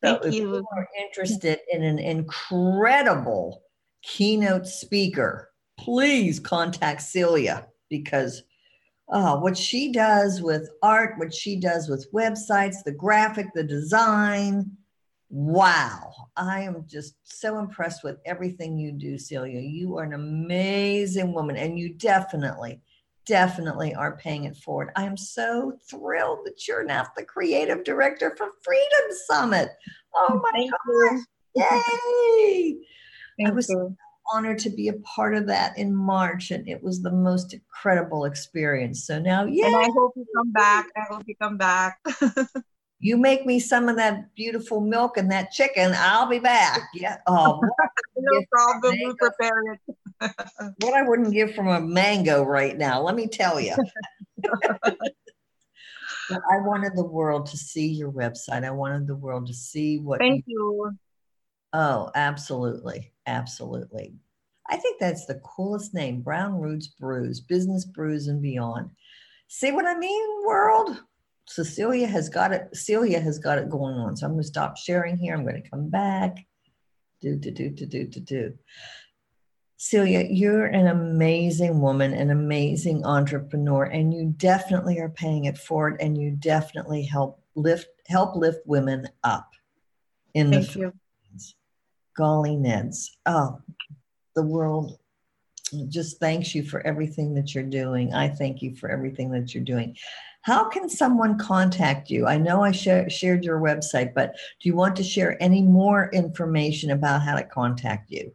Thank 0.00 0.22
so 0.22 0.28
you. 0.28 0.56
you 0.56 0.66
are 0.72 0.88
interested 0.98 1.58
in 1.70 1.82
an 1.82 1.98
incredible 1.98 3.62
keynote 4.02 4.66
speaker, 4.66 5.50
please 5.78 6.40
contact 6.40 7.02
Celia 7.02 7.66
because 7.90 8.42
uh, 9.10 9.36
what 9.38 9.56
she 9.56 9.92
does 9.92 10.42
with 10.42 10.68
art, 10.82 11.18
what 11.18 11.34
she 11.34 11.56
does 11.56 11.88
with 11.88 12.12
websites, 12.12 12.82
the 12.84 12.92
graphic, 12.92 13.46
the 13.54 13.64
design. 13.64 14.70
Wow. 15.30 16.12
I 16.36 16.60
am 16.62 16.84
just 16.86 17.14
so 17.24 17.58
impressed 17.58 18.04
with 18.04 18.18
everything 18.24 18.78
you 18.78 18.92
do, 18.92 19.18
Celia. 19.18 19.60
You 19.60 19.98
are 19.98 20.04
an 20.04 20.14
amazing 20.14 21.32
woman, 21.32 21.56
and 21.56 21.78
you 21.78 21.94
definitely 21.94 22.80
definitely 23.28 23.94
are 23.94 24.16
paying 24.16 24.44
it 24.44 24.56
forward. 24.56 24.90
I 24.96 25.04
am 25.04 25.16
so 25.16 25.78
thrilled 25.88 26.46
that 26.46 26.66
you're 26.66 26.82
now 26.82 27.06
the 27.14 27.24
creative 27.24 27.84
director 27.84 28.34
for 28.36 28.48
Freedom 28.64 29.16
Summit. 29.26 29.68
Oh 30.16 30.40
my 30.42 30.50
Thank 30.54 30.70
gosh. 30.70 31.20
Yay. 31.54 32.78
Thank 33.38 33.50
I 33.50 33.52
was 33.52 33.68
you. 33.68 33.94
Honored 34.32 34.58
to 34.60 34.70
be 34.70 34.88
a 34.88 34.94
part 34.94 35.34
of 35.34 35.46
that 35.46 35.76
in 35.78 35.94
March, 35.94 36.50
and 36.50 36.68
it 36.68 36.82
was 36.82 37.02
the 37.02 37.12
most 37.12 37.54
incredible 37.54 38.24
experience. 38.24 39.06
So 39.06 39.18
now, 39.18 39.44
yeah. 39.44 39.66
And 39.66 39.76
I 39.76 39.88
hope 39.94 40.12
you 40.16 40.26
come 40.36 40.52
back. 40.52 40.86
I 40.96 41.02
hope 41.10 41.22
you 41.26 41.34
come 41.40 41.56
back. 41.56 41.98
You 43.00 43.16
make 43.16 43.46
me 43.46 43.60
some 43.60 43.88
of 43.88 43.96
that 43.96 44.34
beautiful 44.34 44.80
milk 44.80 45.16
and 45.16 45.30
that 45.30 45.52
chicken. 45.52 45.92
I'll 45.96 46.28
be 46.28 46.40
back. 46.40 46.80
Yeah. 46.92 47.18
Oh, 47.28 47.60
no 48.16 48.42
problem. 48.50 48.96
We 49.04 49.14
prepare 49.14 49.72
it. 49.72 49.80
what 50.80 50.94
I 50.94 51.02
wouldn't 51.02 51.32
give 51.32 51.54
from 51.54 51.68
a 51.68 51.80
mango 51.80 52.42
right 52.42 52.76
now, 52.76 53.00
let 53.00 53.14
me 53.14 53.28
tell 53.28 53.60
you. 53.60 53.76
I 56.30 56.58
wanted 56.58 56.96
the 56.96 57.04
world 57.04 57.46
to 57.46 57.56
see 57.56 57.86
your 57.86 58.10
website. 58.10 58.64
I 58.64 58.70
wanted 58.70 59.06
the 59.06 59.16
world 59.16 59.46
to 59.46 59.54
see 59.54 59.98
what. 59.98 60.18
Thank 60.18 60.44
you. 60.48 60.90
you. 60.90 60.98
Oh, 61.72 62.10
absolutely. 62.14 63.12
Absolutely. 63.26 64.14
I 64.70 64.76
think 64.76 65.00
that's 65.00 65.26
the 65.26 65.40
coolest 65.44 65.94
name 65.94 66.20
Brown 66.20 66.60
Roots 66.60 66.88
Brews, 66.88 67.40
Business 67.40 67.84
Brews 67.84 68.26
and 68.26 68.42
Beyond. 68.42 68.90
See 69.48 69.72
what 69.72 69.86
I 69.86 69.96
mean, 69.98 70.46
world? 70.46 71.02
Cecilia 71.46 72.06
has 72.06 72.28
got 72.28 72.52
it. 72.52 72.68
Celia 72.74 73.20
has 73.20 73.38
got 73.38 73.58
it 73.58 73.70
going 73.70 73.94
on. 73.94 74.16
So 74.16 74.26
I'm 74.26 74.32
going 74.32 74.42
to 74.42 74.48
stop 74.48 74.76
sharing 74.76 75.16
here. 75.16 75.34
I'm 75.34 75.44
going 75.44 75.62
to 75.62 75.70
come 75.70 75.88
back. 75.88 76.36
Do, 77.22 77.36
do, 77.36 77.50
do, 77.50 77.70
do, 77.70 77.86
do, 77.86 78.04
do, 78.04 78.20
do. 78.20 78.54
Celia, 79.78 80.26
you're 80.28 80.66
an 80.66 80.88
amazing 80.88 81.80
woman, 81.80 82.12
an 82.12 82.30
amazing 82.30 83.04
entrepreneur, 83.04 83.84
and 83.84 84.12
you 84.12 84.34
definitely 84.36 84.98
are 84.98 85.08
paying 85.08 85.44
it 85.44 85.56
forward 85.56 85.98
and 86.00 86.20
you 86.20 86.32
definitely 86.32 87.04
help 87.04 87.40
lift 87.54 87.88
help 88.08 88.36
lift 88.36 88.60
women 88.66 89.08
up 89.24 89.50
in 90.34 90.50
Thank 90.50 90.72
the 90.72 90.78
you. 90.80 90.92
Golly 92.18 92.56
Neds. 92.56 93.10
Oh, 93.26 93.60
the 94.34 94.42
world 94.42 94.98
just 95.88 96.18
thanks 96.18 96.52
you 96.52 96.64
for 96.64 96.84
everything 96.84 97.32
that 97.34 97.54
you're 97.54 97.62
doing. 97.62 98.12
I 98.12 98.28
thank 98.28 98.60
you 98.60 98.74
for 98.74 98.90
everything 98.90 99.30
that 99.30 99.54
you're 99.54 99.62
doing. 99.62 99.96
How 100.42 100.68
can 100.68 100.88
someone 100.88 101.38
contact 101.38 102.10
you? 102.10 102.26
I 102.26 102.36
know 102.36 102.64
I 102.64 102.72
sh- 102.72 103.08
shared 103.08 103.44
your 103.44 103.60
website, 103.60 104.14
but 104.14 104.32
do 104.60 104.68
you 104.68 104.74
want 104.74 104.96
to 104.96 105.04
share 105.04 105.40
any 105.40 105.62
more 105.62 106.10
information 106.12 106.90
about 106.90 107.22
how 107.22 107.36
to 107.36 107.44
contact 107.44 108.10
you? 108.10 108.34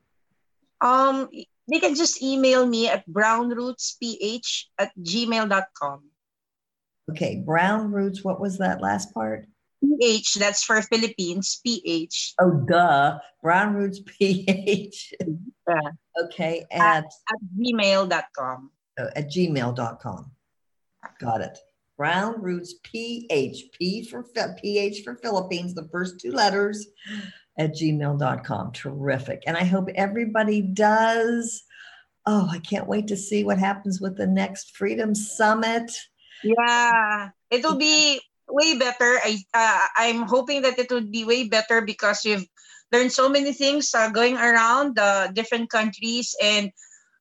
Um, 0.79 1.29
they 1.69 1.79
can 1.79 1.95
just 1.95 2.23
email 2.23 2.65
me 2.65 2.87
at 2.87 3.05
brownrootsph 3.09 4.65
at 4.79 4.91
gmail.com. 4.97 6.03
Okay, 7.11 7.43
brown 7.45 7.91
roots, 7.91 8.23
what 8.23 8.39
was 8.39 8.59
that 8.59 8.79
last 8.79 9.13
part? 9.13 9.45
PH, 9.83 10.35
that's 10.35 10.63
for 10.63 10.81
Philippines, 10.81 11.59
PH. 11.65 12.35
Oh, 12.39 12.51
duh. 12.67 13.19
Brown 13.41 13.73
roots 13.73 13.99
PH. 14.05 15.13
Yeah. 15.67 15.79
Okay, 16.25 16.65
at, 16.71 16.81
at, 16.81 17.03
at 17.05 17.39
gmail.com. 17.57 18.71
Oh, 18.99 19.09
at 19.15 19.31
gmail.com. 19.31 20.31
Got 21.19 21.41
it. 21.41 21.57
Brown 21.97 22.41
roots 22.41 22.75
PH, 22.83 23.71
P 23.77 24.03
for 24.03 24.23
PH 24.23 25.03
for 25.03 25.15
Philippines, 25.15 25.73
the 25.73 25.87
first 25.91 26.19
two 26.19 26.31
letters 26.31 26.87
at 27.57 27.73
gmail.com. 27.75 28.71
Terrific. 28.71 29.43
And 29.45 29.55
I 29.55 29.63
hope 29.63 29.89
everybody 29.95 30.61
does. 30.61 31.63
Oh, 32.25 32.49
I 32.51 32.59
can't 32.59 32.87
wait 32.87 33.07
to 33.07 33.17
see 33.17 33.43
what 33.43 33.59
happens 33.59 34.01
with 34.01 34.17
the 34.17 34.27
next 34.27 34.75
Freedom 34.75 35.13
Summit. 35.13 35.91
Yeah, 36.43 37.29
it'll 37.51 37.75
be 37.75 38.19
way 38.49 38.77
better. 38.77 39.19
I 39.23 39.37
uh, 39.53 39.87
I'm 39.97 40.23
hoping 40.23 40.61
that 40.63 40.79
it 40.79 40.91
would 40.91 41.11
be 41.11 41.25
way 41.25 41.47
better 41.47 41.81
because 41.81 42.21
we've 42.25 42.45
learned 42.91 43.11
so 43.11 43.29
many 43.29 43.53
things 43.53 43.93
uh, 43.93 44.09
going 44.09 44.37
around 44.37 44.95
the 44.95 45.31
different 45.33 45.69
countries, 45.69 46.35
and 46.41 46.71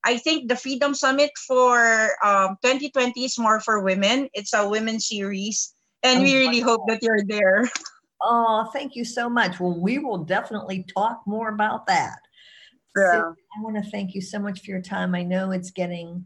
I 0.05 0.19
think 0.19 0.49
the 0.49 0.57
Freedom 0.57 0.95
Summit 0.95 1.31
for 1.47 2.11
um, 2.25 2.59
2020 2.63 3.25
is 3.25 3.39
more 3.39 3.61
for 3.61 3.81
women. 3.83 4.29
It's 4.35 4.55
a 4.55 4.69
women 4.69 5.01
series, 5.01 5.75
and 6.03 6.21
oh, 6.21 6.23
we 6.23 6.37
really 6.37 6.61
hope 6.61 6.87
that 6.89 7.03
you're 7.03 7.25
there. 7.27 7.71
Oh, 8.23 8.71
thank 8.73 8.95
you 8.95 9.05
so 9.05 9.29
much. 9.29 9.59
Well, 9.59 9.79
we 9.79 9.99
will 9.99 10.25
definitely 10.25 10.87
talk 10.95 11.23
more 11.27 11.49
about 11.49 11.87
that. 11.87 12.19
Yeah. 12.97 13.11
So 13.11 13.19
I 13.19 13.63
want 13.63 13.83
to 13.83 13.91
thank 13.91 14.15
you 14.15 14.21
so 14.21 14.39
much 14.39 14.61
for 14.63 14.71
your 14.71 14.83
time. 14.83 15.15
I 15.15 15.23
know 15.23 15.51
it's 15.51 15.71
getting 15.71 16.25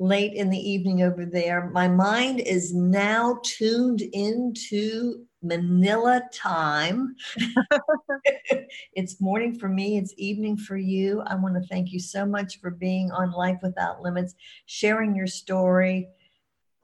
late 0.00 0.32
in 0.32 0.48
the 0.48 0.58
evening 0.58 1.02
over 1.02 1.26
there. 1.26 1.70
My 1.70 1.86
mind 1.86 2.40
is 2.40 2.74
now 2.74 3.38
tuned 3.44 4.00
into 4.00 5.26
Manila 5.42 6.22
time. 6.32 7.14
it's 8.94 9.20
morning 9.20 9.58
for 9.58 9.68
me, 9.68 9.98
it's 9.98 10.14
evening 10.16 10.56
for 10.56 10.76
you. 10.76 11.22
I 11.26 11.34
want 11.36 11.54
to 11.54 11.68
thank 11.68 11.92
you 11.92 12.00
so 12.00 12.24
much 12.24 12.60
for 12.60 12.70
being 12.70 13.12
on 13.12 13.30
Life 13.30 13.58
Without 13.62 14.00
Limits, 14.00 14.34
sharing 14.66 15.14
your 15.14 15.26
story 15.26 16.08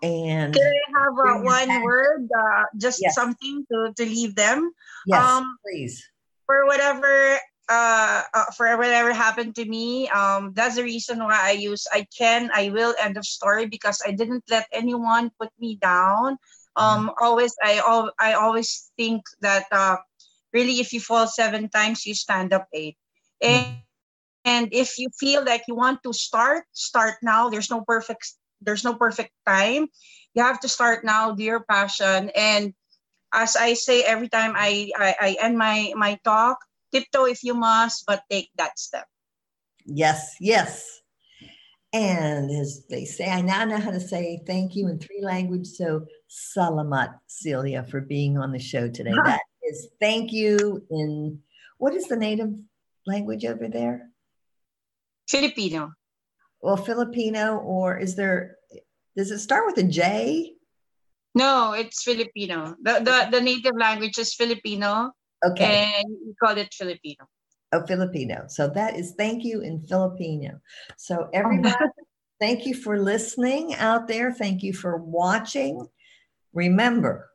and 0.03 0.53
can 0.53 0.63
I 0.63 1.01
have 1.01 1.37
uh, 1.39 1.43
one 1.43 1.83
word, 1.83 2.29
uh, 2.39 2.65
just 2.77 3.01
yes. 3.03 3.15
something 3.15 3.65
to, 3.73 3.93
to 3.97 4.05
leave 4.05 4.35
them? 4.35 4.71
Yes, 5.07 5.23
um, 5.23 5.57
please. 5.65 6.07
For 6.45 6.67
whatever 6.67 7.39
uh, 7.69 8.23
uh, 8.33 8.45
for 8.57 8.77
whatever 8.77 9.13
happened 9.13 9.55
to 9.57 9.65
me, 9.65 10.09
um, 10.09 10.53
that's 10.55 10.77
the 10.77 10.85
reason 10.85 11.19
why 11.19 11.39
I 11.39 11.53
use 11.53 11.87
I 11.93 12.07
can, 12.17 12.51
I 12.55 12.71
will 12.71 12.95
end 13.01 13.17
of 13.17 13.25
story 13.25 13.67
because 13.67 14.03
I 14.07 14.13
didn't 14.13 14.45
let 14.51 14.67
anyone 14.73 15.31
put 15.39 15.51
me 15.59 15.77
down. 15.77 16.39
Um, 16.77 17.09
mm-hmm. 17.09 17.25
always 17.25 17.55
I 17.63 17.79
al- 17.79 18.13
I 18.19 18.35
always 18.35 18.93
think 18.97 19.25
that 19.41 19.67
uh, 19.73 19.97
really 20.53 20.79
if 20.79 20.93
you 20.93 21.01
fall 21.01 21.27
seven 21.27 21.69
times, 21.69 22.07
you 22.07 22.15
stand 22.15 22.53
up 22.53 22.69
eight. 22.73 22.97
And 23.41 23.67
mm-hmm. 23.67 23.81
and 24.45 24.69
if 24.73 24.99
you 24.99 25.09
feel 25.19 25.45
like 25.45 25.65
you 25.67 25.75
want 25.75 26.03
to 26.05 26.13
start, 26.13 26.65
start 26.73 27.17
now. 27.23 27.49
There's 27.49 27.71
no 27.71 27.81
perfect 27.81 28.37
there's 28.61 28.85
no 28.85 28.95
perfect 28.95 29.33
time. 29.47 29.89
You 30.35 30.43
have 30.43 30.61
to 30.61 30.69
start 30.69 31.05
now, 31.05 31.33
dear 31.33 31.61
passion. 31.61 32.31
And 32.35 32.75
as 33.33 33.57
I 33.57 33.75
say 33.75 34.03
every 34.03 34.29
time 34.29 34.55
I, 34.57 34.91
I, 34.97 35.17
I 35.21 35.37
end 35.41 35.59
my, 35.59 35.93
my 35.97 36.19
talk, 36.25 36.59
tiptoe 36.93 37.27
if 37.27 37.43
you 37.43 37.55
must, 37.55 38.05
but 38.07 38.23
take 38.31 38.51
that 38.57 38.79
step. 38.79 39.07
Yes, 39.85 40.35
yes. 40.41 41.01
And 41.93 42.51
as 42.51 42.85
they 42.91 43.05
say, 43.05 43.31
I 43.31 43.41
now 43.41 43.65
know 43.65 43.79
how 43.79 43.91
to 43.91 44.01
say 44.01 44.43
thank 44.47 44.75
you 44.75 44.89
in 44.89 44.99
three 44.99 45.23
languages. 45.23 45.79
So, 45.79 46.07
salamat, 46.29 47.15
Celia, 47.27 47.85
for 47.85 48.01
being 48.01 48.37
on 48.37 48.53
the 48.53 48.59
show 48.59 48.89
today. 48.89 49.15
That 49.25 49.41
is 49.63 49.89
thank 50.01 50.33
you 50.33 50.85
in 50.91 51.39
what 51.79 51.95
is 51.95 52.09
the 52.09 52.17
native 52.17 52.53
language 53.07 53.45
over 53.45 53.69
there? 53.69 54.11
Filipino 55.29 55.93
well 56.61 56.77
Filipino 56.77 57.59
or 57.59 57.97
is 57.97 58.17
there 58.17 58.57
does 59.17 59.31
it 59.31 59.39
start 59.39 59.65
with 59.67 59.79
a 59.79 59.89
J? 59.89 60.53
No, 61.35 61.73
it's 61.73 62.03
Filipino. 62.03 62.77
The 62.83 63.01
the, 63.01 63.39
the 63.39 63.41
native 63.41 63.77
language 63.77 64.19
is 64.19 64.35
Filipino. 64.35 65.13
Okay. 65.47 65.93
And 65.97 66.17
we 66.27 66.35
call 66.43 66.57
it 66.57 66.73
Filipino. 66.73 67.27
Oh, 67.73 67.85
Filipino. 67.87 68.45
So 68.49 68.69
that 68.71 68.97
is 68.97 69.15
thank 69.17 69.45
you 69.45 69.61
in 69.61 69.81
Filipino. 69.83 70.61
So 70.97 71.25
oh, 71.25 71.31
everybody, 71.33 71.75
thank 72.41 72.67
you 72.67 72.75
for 72.75 72.99
listening 72.99 73.75
out 73.75 74.09
there. 74.09 74.33
Thank 74.33 74.63
you 74.63 74.73
for 74.73 74.97
watching. 74.97 75.87
Remember, 76.53 77.29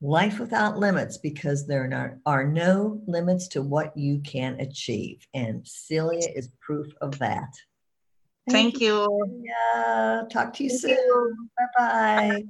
life 0.00 0.38
without 0.38 0.78
limits 0.78 1.18
because 1.18 1.66
there 1.66 1.88
are, 1.92 2.18
are 2.26 2.46
no 2.46 3.00
limits 3.06 3.48
to 3.48 3.62
what 3.62 3.96
you 3.96 4.20
can 4.20 4.60
achieve. 4.60 5.26
And 5.34 5.66
Celia 5.66 6.28
is 6.34 6.50
proof 6.60 6.86
of 7.00 7.18
that. 7.18 7.52
Thank, 8.48 8.80
you. 8.80 9.42
Yeah. 9.42 10.22
Talk 10.30 10.52
to 10.54 10.64
you 10.64 10.70
Thank 10.70 10.80
soon. 10.80 10.90
You. 10.90 11.48
Bye 11.56 11.66
bye. 11.76 12.42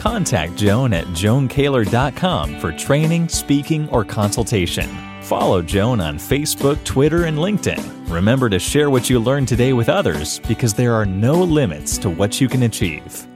Contact 0.00 0.56
Joan 0.56 0.94
at 0.94 1.04
joankaylor.com 1.08 2.58
for 2.58 2.72
training, 2.72 3.28
speaking, 3.28 3.86
or 3.90 4.02
consultation. 4.02 4.88
Follow 5.20 5.60
Joan 5.60 6.00
on 6.00 6.16
Facebook, 6.16 6.82
Twitter, 6.84 7.26
and 7.26 7.36
LinkedIn. 7.36 8.10
Remember 8.10 8.48
to 8.48 8.58
share 8.58 8.88
what 8.88 9.10
you 9.10 9.20
learned 9.20 9.48
today 9.48 9.74
with 9.74 9.90
others 9.90 10.38
because 10.48 10.72
there 10.72 10.94
are 10.94 11.04
no 11.04 11.34
limits 11.34 11.98
to 11.98 12.08
what 12.08 12.40
you 12.40 12.48
can 12.48 12.62
achieve. 12.62 13.26